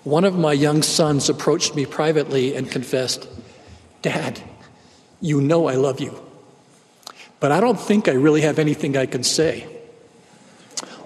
one 0.04 0.24
of 0.24 0.38
my 0.38 0.52
young 0.52 0.82
sons 0.82 1.30
approached 1.30 1.74
me 1.74 1.86
privately 1.86 2.54
and 2.54 2.70
confessed, 2.70 3.28
Dad, 4.02 4.42
you 5.20 5.40
know 5.40 5.66
I 5.66 5.76
love 5.76 6.00
you, 6.00 6.20
but 7.40 7.52
I 7.52 7.60
don't 7.60 7.80
think 7.80 8.08
I 8.08 8.12
really 8.12 8.42
have 8.42 8.58
anything 8.58 8.96
I 8.96 9.06
can 9.06 9.22
say. 9.22 9.66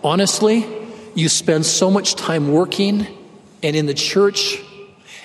Honestly, 0.03 0.67
you 1.15 1.29
spend 1.29 1.65
so 1.65 1.91
much 1.91 2.15
time 2.17 2.51
working 2.53 3.07
and 3.67 3.75
in 3.75 3.87
the 3.87 3.95
church, 3.95 4.63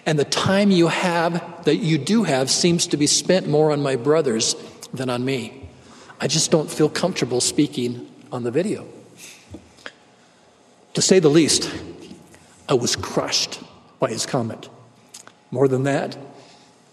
and 0.04 0.18
the 0.18 0.26
time 0.26 0.72
you 0.72 0.88
have 0.88 1.64
that 1.66 1.76
you 1.76 2.00
do 2.00 2.24
have 2.24 2.50
seems 2.50 2.88
to 2.88 2.98
be 2.98 3.06
spent 3.06 3.48
more 3.48 3.72
on 3.72 3.84
my 3.84 3.96
brothers 3.96 4.56
than 4.92 5.12
on 5.12 5.24
me. 5.24 5.70
I 6.20 6.26
just 6.26 6.50
don't 6.50 6.70
feel 6.70 6.90
comfortable 6.90 7.40
speaking 7.40 8.10
on 8.32 8.42
the 8.42 8.50
video. 8.50 8.88
To 10.96 11.04
say 11.04 11.20
the 11.20 11.30
least, 11.30 11.72
I 12.68 12.74
was 12.74 12.96
crushed 12.96 13.60
by 14.00 14.10
his 14.10 14.26
comment. 14.26 14.70
More 15.52 15.68
than 15.68 15.84
that, 15.84 16.18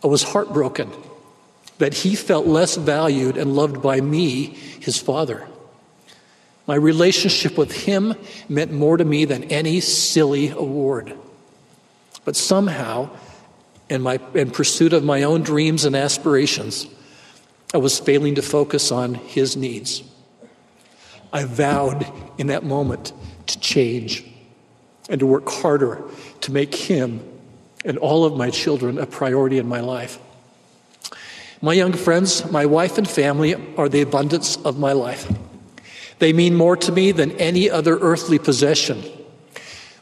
I 0.04 0.06
was 0.06 0.22
heartbroken 0.22 0.92
that 1.78 1.94
he 1.94 2.14
felt 2.14 2.46
less 2.46 2.76
valued 2.76 3.38
and 3.38 3.56
loved 3.56 3.80
by 3.80 4.02
me, 4.02 4.48
his 4.80 4.98
father. 4.98 5.48
My 6.66 6.74
relationship 6.74 7.56
with 7.56 7.72
him 7.72 8.12
meant 8.50 8.70
more 8.70 8.98
to 8.98 9.04
me 9.06 9.24
than 9.24 9.44
any 9.44 9.80
silly 9.80 10.50
award. 10.50 11.16
But 12.28 12.36
somehow, 12.36 13.08
in, 13.88 14.02
my, 14.02 14.20
in 14.34 14.50
pursuit 14.50 14.92
of 14.92 15.02
my 15.02 15.22
own 15.22 15.40
dreams 15.40 15.86
and 15.86 15.96
aspirations, 15.96 16.86
I 17.72 17.78
was 17.78 17.98
failing 17.98 18.34
to 18.34 18.42
focus 18.42 18.92
on 18.92 19.14
his 19.14 19.56
needs. 19.56 20.02
I 21.32 21.44
vowed 21.44 22.06
in 22.36 22.48
that 22.48 22.64
moment 22.64 23.14
to 23.46 23.58
change 23.60 24.26
and 25.08 25.18
to 25.20 25.26
work 25.26 25.48
harder 25.48 26.02
to 26.42 26.52
make 26.52 26.74
him 26.74 27.26
and 27.82 27.96
all 27.96 28.26
of 28.26 28.36
my 28.36 28.50
children 28.50 28.98
a 28.98 29.06
priority 29.06 29.56
in 29.56 29.66
my 29.66 29.80
life. 29.80 30.18
My 31.62 31.72
young 31.72 31.94
friends, 31.94 32.44
my 32.52 32.66
wife 32.66 32.98
and 32.98 33.08
family 33.08 33.54
are 33.78 33.88
the 33.88 34.02
abundance 34.02 34.58
of 34.66 34.78
my 34.78 34.92
life. 34.92 35.34
They 36.18 36.34
mean 36.34 36.54
more 36.54 36.76
to 36.76 36.92
me 36.92 37.10
than 37.10 37.32
any 37.38 37.70
other 37.70 37.96
earthly 37.98 38.38
possession. 38.38 39.02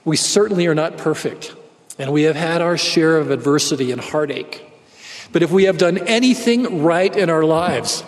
We 0.05 0.17
certainly 0.17 0.67
are 0.67 0.75
not 0.75 0.99
perfect, 0.99 1.55
and 1.99 2.13
we 2.13 2.25
have 2.25 2.37
had 2.37 2.61
our 2.61 2.77
share 2.77 3.17
of 3.19 3.31
adversity 3.31 3.93
and 3.93 4.01
heartache. 4.01 4.63
But 5.33 5.43
if 5.43 5.51
we 5.51 5.65
have 5.65 5.79
done 5.79 5.99
anything 5.99 6.83
right 6.83 7.15
in 7.15 7.31
our 7.31 7.45
lives, 7.45 8.05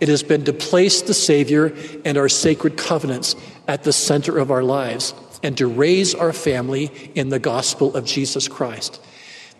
it 0.00 0.08
has 0.08 0.22
been 0.22 0.44
to 0.44 0.52
place 0.52 1.02
the 1.02 1.14
Savior 1.14 1.74
and 2.04 2.16
our 2.16 2.28
sacred 2.28 2.76
covenants 2.76 3.34
at 3.66 3.84
the 3.84 3.92
center 3.92 4.38
of 4.38 4.50
our 4.50 4.62
lives 4.62 5.14
and 5.42 5.56
to 5.58 5.66
raise 5.66 6.14
our 6.14 6.32
family 6.32 6.90
in 7.14 7.28
the 7.28 7.38
gospel 7.38 7.96
of 7.96 8.04
Jesus 8.04 8.48
Christ. 8.48 9.00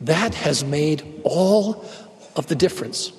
That 0.01 0.35
has 0.35 0.65
made 0.65 1.21
all 1.25 1.85
of 2.37 2.47
the 2.47 2.55
difference. 2.55 3.13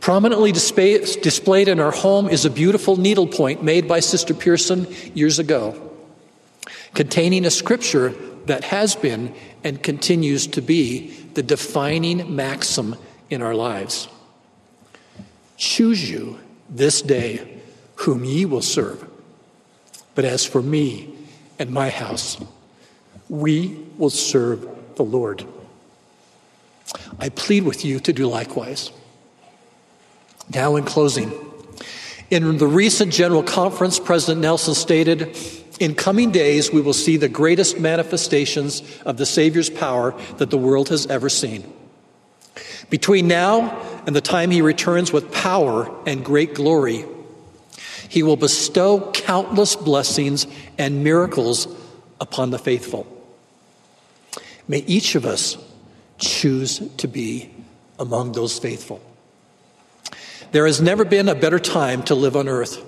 Prominently 0.00 0.52
display, 0.52 0.98
displayed 0.98 1.68
in 1.68 1.80
our 1.80 1.90
home 1.90 2.28
is 2.28 2.44
a 2.44 2.50
beautiful 2.50 2.96
needlepoint 2.96 3.62
made 3.62 3.86
by 3.86 4.00
Sister 4.00 4.32
Pearson 4.32 4.86
years 5.14 5.38
ago, 5.38 5.87
containing 6.94 7.44
a 7.44 7.50
scripture 7.50 8.10
that 8.46 8.64
has 8.64 8.96
been 8.96 9.34
and 9.62 9.82
continues 9.82 10.46
to 10.46 10.62
be 10.62 11.10
the 11.34 11.42
defining 11.42 12.34
maxim 12.34 12.96
in 13.30 13.42
our 13.42 13.54
lives. 13.54 14.08
Choose 15.56 16.10
you 16.10 16.38
this 16.68 17.02
day 17.02 17.60
whom 17.96 18.24
ye 18.24 18.44
will 18.44 18.62
serve. 18.62 19.08
But 20.14 20.24
as 20.24 20.44
for 20.44 20.62
me 20.62 21.14
and 21.58 21.70
my 21.70 21.90
house, 21.90 22.38
we 23.28 23.84
will 23.98 24.10
serve 24.10 24.66
the 24.96 25.04
Lord. 25.04 25.44
I 27.18 27.28
plead 27.28 27.64
with 27.64 27.84
you 27.84 28.00
to 28.00 28.12
do 28.12 28.26
likewise. 28.26 28.90
Now, 30.54 30.76
in 30.76 30.84
closing, 30.84 31.32
in 32.30 32.58
the 32.58 32.66
recent 32.66 33.12
General 33.12 33.42
Conference, 33.42 33.98
President 33.98 34.40
Nelson 34.40 34.74
stated, 34.74 35.36
In 35.78 35.94
coming 35.94 36.30
days, 36.30 36.72
we 36.72 36.80
will 36.80 36.92
see 36.92 37.16
the 37.16 37.28
greatest 37.28 37.78
manifestations 37.78 38.82
of 39.04 39.16
the 39.16 39.26
Savior's 39.26 39.70
power 39.70 40.14
that 40.38 40.50
the 40.50 40.58
world 40.58 40.88
has 40.88 41.06
ever 41.06 41.28
seen. 41.28 41.72
Between 42.90 43.28
now 43.28 43.80
and 44.06 44.16
the 44.16 44.20
time 44.20 44.50
he 44.50 44.62
returns 44.62 45.12
with 45.12 45.30
power 45.30 45.88
and 46.06 46.24
great 46.24 46.54
glory, 46.54 47.04
he 48.08 48.22
will 48.22 48.36
bestow 48.36 49.10
countless 49.12 49.76
blessings 49.76 50.46
and 50.78 51.04
miracles 51.04 51.68
upon 52.20 52.50
the 52.50 52.58
faithful. 52.58 53.06
May 54.66 54.78
each 54.78 55.14
of 55.14 55.24
us 55.24 55.56
choose 56.18 56.80
to 56.96 57.06
be 57.06 57.50
among 57.98 58.32
those 58.32 58.58
faithful. 58.58 59.00
There 60.52 60.66
has 60.66 60.80
never 60.80 61.04
been 61.04 61.28
a 61.28 61.34
better 61.34 61.58
time 61.58 62.02
to 62.04 62.14
live 62.14 62.36
on 62.36 62.48
earth. 62.48 62.84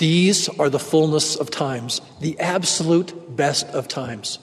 These 0.00 0.48
are 0.48 0.70
the 0.70 0.78
fullness 0.78 1.36
of 1.36 1.50
times, 1.50 2.00
the 2.20 2.40
absolute 2.40 3.36
best 3.36 3.66
of 3.66 3.86
times. 3.86 4.38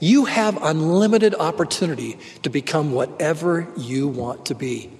You 0.00 0.24
have 0.24 0.56
unlimited 0.62 1.34
opportunity 1.34 2.18
to 2.44 2.48
become 2.48 2.92
whatever 2.92 3.68
you 3.76 4.08
want 4.08 4.46
to 4.46 4.54
be. 4.54 4.90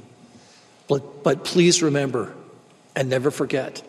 But, 0.86 1.24
but 1.24 1.44
please 1.44 1.82
remember 1.82 2.34
and 2.94 3.08
never 3.08 3.30
forget 3.30 3.82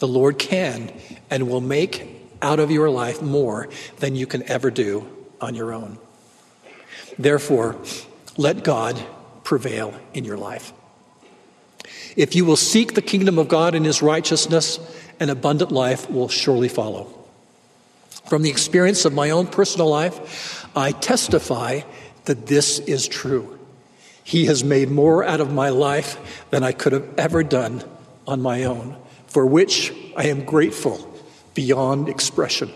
the 0.00 0.06
Lord 0.06 0.38
can 0.38 0.92
and 1.30 1.48
will 1.48 1.62
make 1.62 2.06
out 2.42 2.60
of 2.60 2.70
your 2.70 2.90
life 2.90 3.22
more 3.22 3.70
than 4.00 4.16
you 4.16 4.26
can 4.26 4.42
ever 4.50 4.70
do 4.70 5.08
on 5.40 5.54
your 5.54 5.72
own. 5.72 5.98
Therefore, 7.18 7.78
let 8.36 8.64
God 8.64 9.02
prevail 9.44 9.98
in 10.12 10.26
your 10.26 10.36
life. 10.36 10.74
If 12.16 12.34
you 12.34 12.44
will 12.44 12.56
seek 12.56 12.94
the 12.94 13.02
kingdom 13.02 13.38
of 13.38 13.48
God 13.48 13.74
and 13.74 13.86
his 13.86 14.02
righteousness, 14.02 14.78
an 15.18 15.30
abundant 15.30 15.70
life 15.70 16.10
will 16.10 16.28
surely 16.28 16.68
follow. 16.68 17.12
From 18.28 18.42
the 18.42 18.50
experience 18.50 19.04
of 19.04 19.12
my 19.12 19.30
own 19.30 19.46
personal 19.46 19.88
life, 19.88 20.66
I 20.76 20.92
testify 20.92 21.80
that 22.24 22.46
this 22.46 22.78
is 22.80 23.08
true. 23.08 23.58
He 24.22 24.46
has 24.46 24.62
made 24.62 24.90
more 24.90 25.24
out 25.24 25.40
of 25.40 25.52
my 25.52 25.70
life 25.70 26.46
than 26.50 26.62
I 26.62 26.72
could 26.72 26.92
have 26.92 27.08
ever 27.18 27.42
done 27.42 27.82
on 28.26 28.40
my 28.40 28.64
own, 28.64 28.96
for 29.26 29.44
which 29.46 29.92
I 30.16 30.26
am 30.26 30.44
grateful 30.44 31.12
beyond 31.54 32.08
expression. 32.08 32.70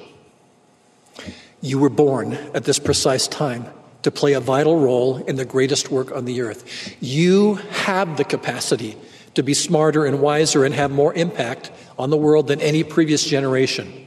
You 1.61 1.79
were 1.79 1.89
born 1.89 2.35
at 2.55 2.65
this 2.65 2.79
precise 2.79 3.29
time 3.29 3.67
to 4.03 4.11
play 4.11 4.33
a 4.35 4.41
vital 4.41 4.79
role 4.79 5.17
in 5.25 5.37
the 5.37 5.45
greatest 5.45 5.91
work 5.91 6.13
on 6.13 6.25
the 6.25 6.43
earth. 6.43 6.95
You 7.01 7.55
have 7.55 8.17
the 8.17 8.25
capacity 8.25 8.97
to 9.35 9.43
be 9.43 9.55
smarter 9.55 10.05
and 10.05 10.21
wiser 10.21 10.65
and 10.65 10.75
have 10.75 10.91
more 10.91 11.15
impact 11.15 11.71
on 11.99 12.11
the 12.11 12.17
world 12.17 12.49
than 12.49 12.61
any 12.61 12.85
previous 12.85 13.25
generation. 13.25 14.07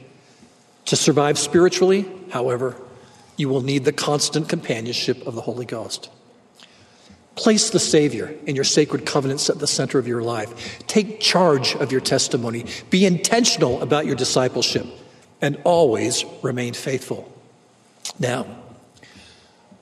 To 0.86 0.96
survive 0.96 1.38
spiritually, 1.38 2.06
however, 2.30 2.76
you 3.36 3.48
will 3.48 3.60
need 3.60 3.84
the 3.84 3.92
constant 3.92 4.48
companionship 4.48 5.26
of 5.26 5.34
the 5.34 5.40
Holy 5.40 5.66
Ghost. 5.66 6.10
Place 7.36 7.70
the 7.70 7.78
Savior 7.78 8.34
in 8.46 8.56
your 8.56 8.64
sacred 8.64 9.06
covenants 9.06 9.48
at 9.48 9.60
the 9.60 9.66
center 9.66 9.98
of 9.98 10.08
your 10.08 10.22
life. 10.22 10.84
Take 10.88 11.20
charge 11.20 11.76
of 11.76 11.92
your 11.92 12.00
testimony. 12.00 12.66
Be 12.90 13.06
intentional 13.06 13.80
about 13.80 14.06
your 14.06 14.16
discipleship 14.16 14.86
and 15.40 15.60
always 15.62 16.24
remain 16.42 16.74
faithful. 16.74 17.32
Now, 18.18 18.46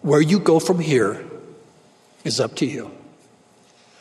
where 0.03 0.21
you 0.21 0.39
go 0.39 0.61
from 0.61 0.79
here 0.79 1.25
is 2.25 2.41
up 2.41 2.57
to 2.57 2.67
you. 2.67 2.91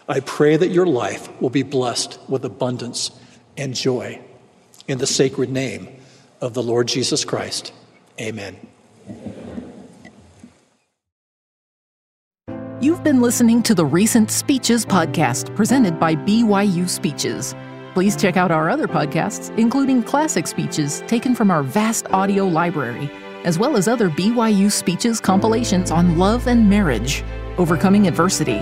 I 0.08 0.20
pray 0.20 0.56
that 0.56 0.70
your 0.70 0.86
life 0.86 1.30
will 1.42 1.50
be 1.50 1.64
blessed 1.64 2.20
with 2.30 2.46
abundance 2.46 3.12
and 3.58 3.74
joy. 3.74 4.22
In 4.88 5.00
the 5.00 5.08
sacred 5.08 5.50
name 5.50 5.88
of 6.42 6.54
the 6.54 6.62
Lord 6.62 6.88
Jesus 6.88 7.26
Christ. 7.26 7.74
Amen. 8.22 8.56
You've 12.82 13.04
been 13.04 13.20
listening 13.20 13.64
to 13.64 13.74
the 13.74 13.86
Recent 13.86 14.30
Speeches 14.30 14.86
podcast 14.86 15.56
presented 15.56 16.00
by 16.00 16.16
BYU 16.16 16.88
Speeches. 16.88 17.56
Please 17.96 18.16
check 18.16 18.38
out 18.38 18.52
our 18.52 18.70
other 18.70 18.88
podcasts, 18.88 19.58
including 19.58 20.04
classic 20.04 20.46
speeches 20.46 21.02
taken 21.08 21.34
from 21.34 21.50
our 21.50 21.64
vast 21.64 22.06
audio 22.12 22.46
library, 22.46 23.10
as 23.44 23.58
well 23.58 23.76
as 23.76 23.88
other 23.88 24.10
BYU 24.10 24.72
Speeches 24.72 25.20
compilations 25.20 25.90
on 25.90 26.20
love 26.20 26.48
and 26.48 26.70
marriage. 26.70 27.24
overcoming 27.58 28.06
adversity 28.06 28.62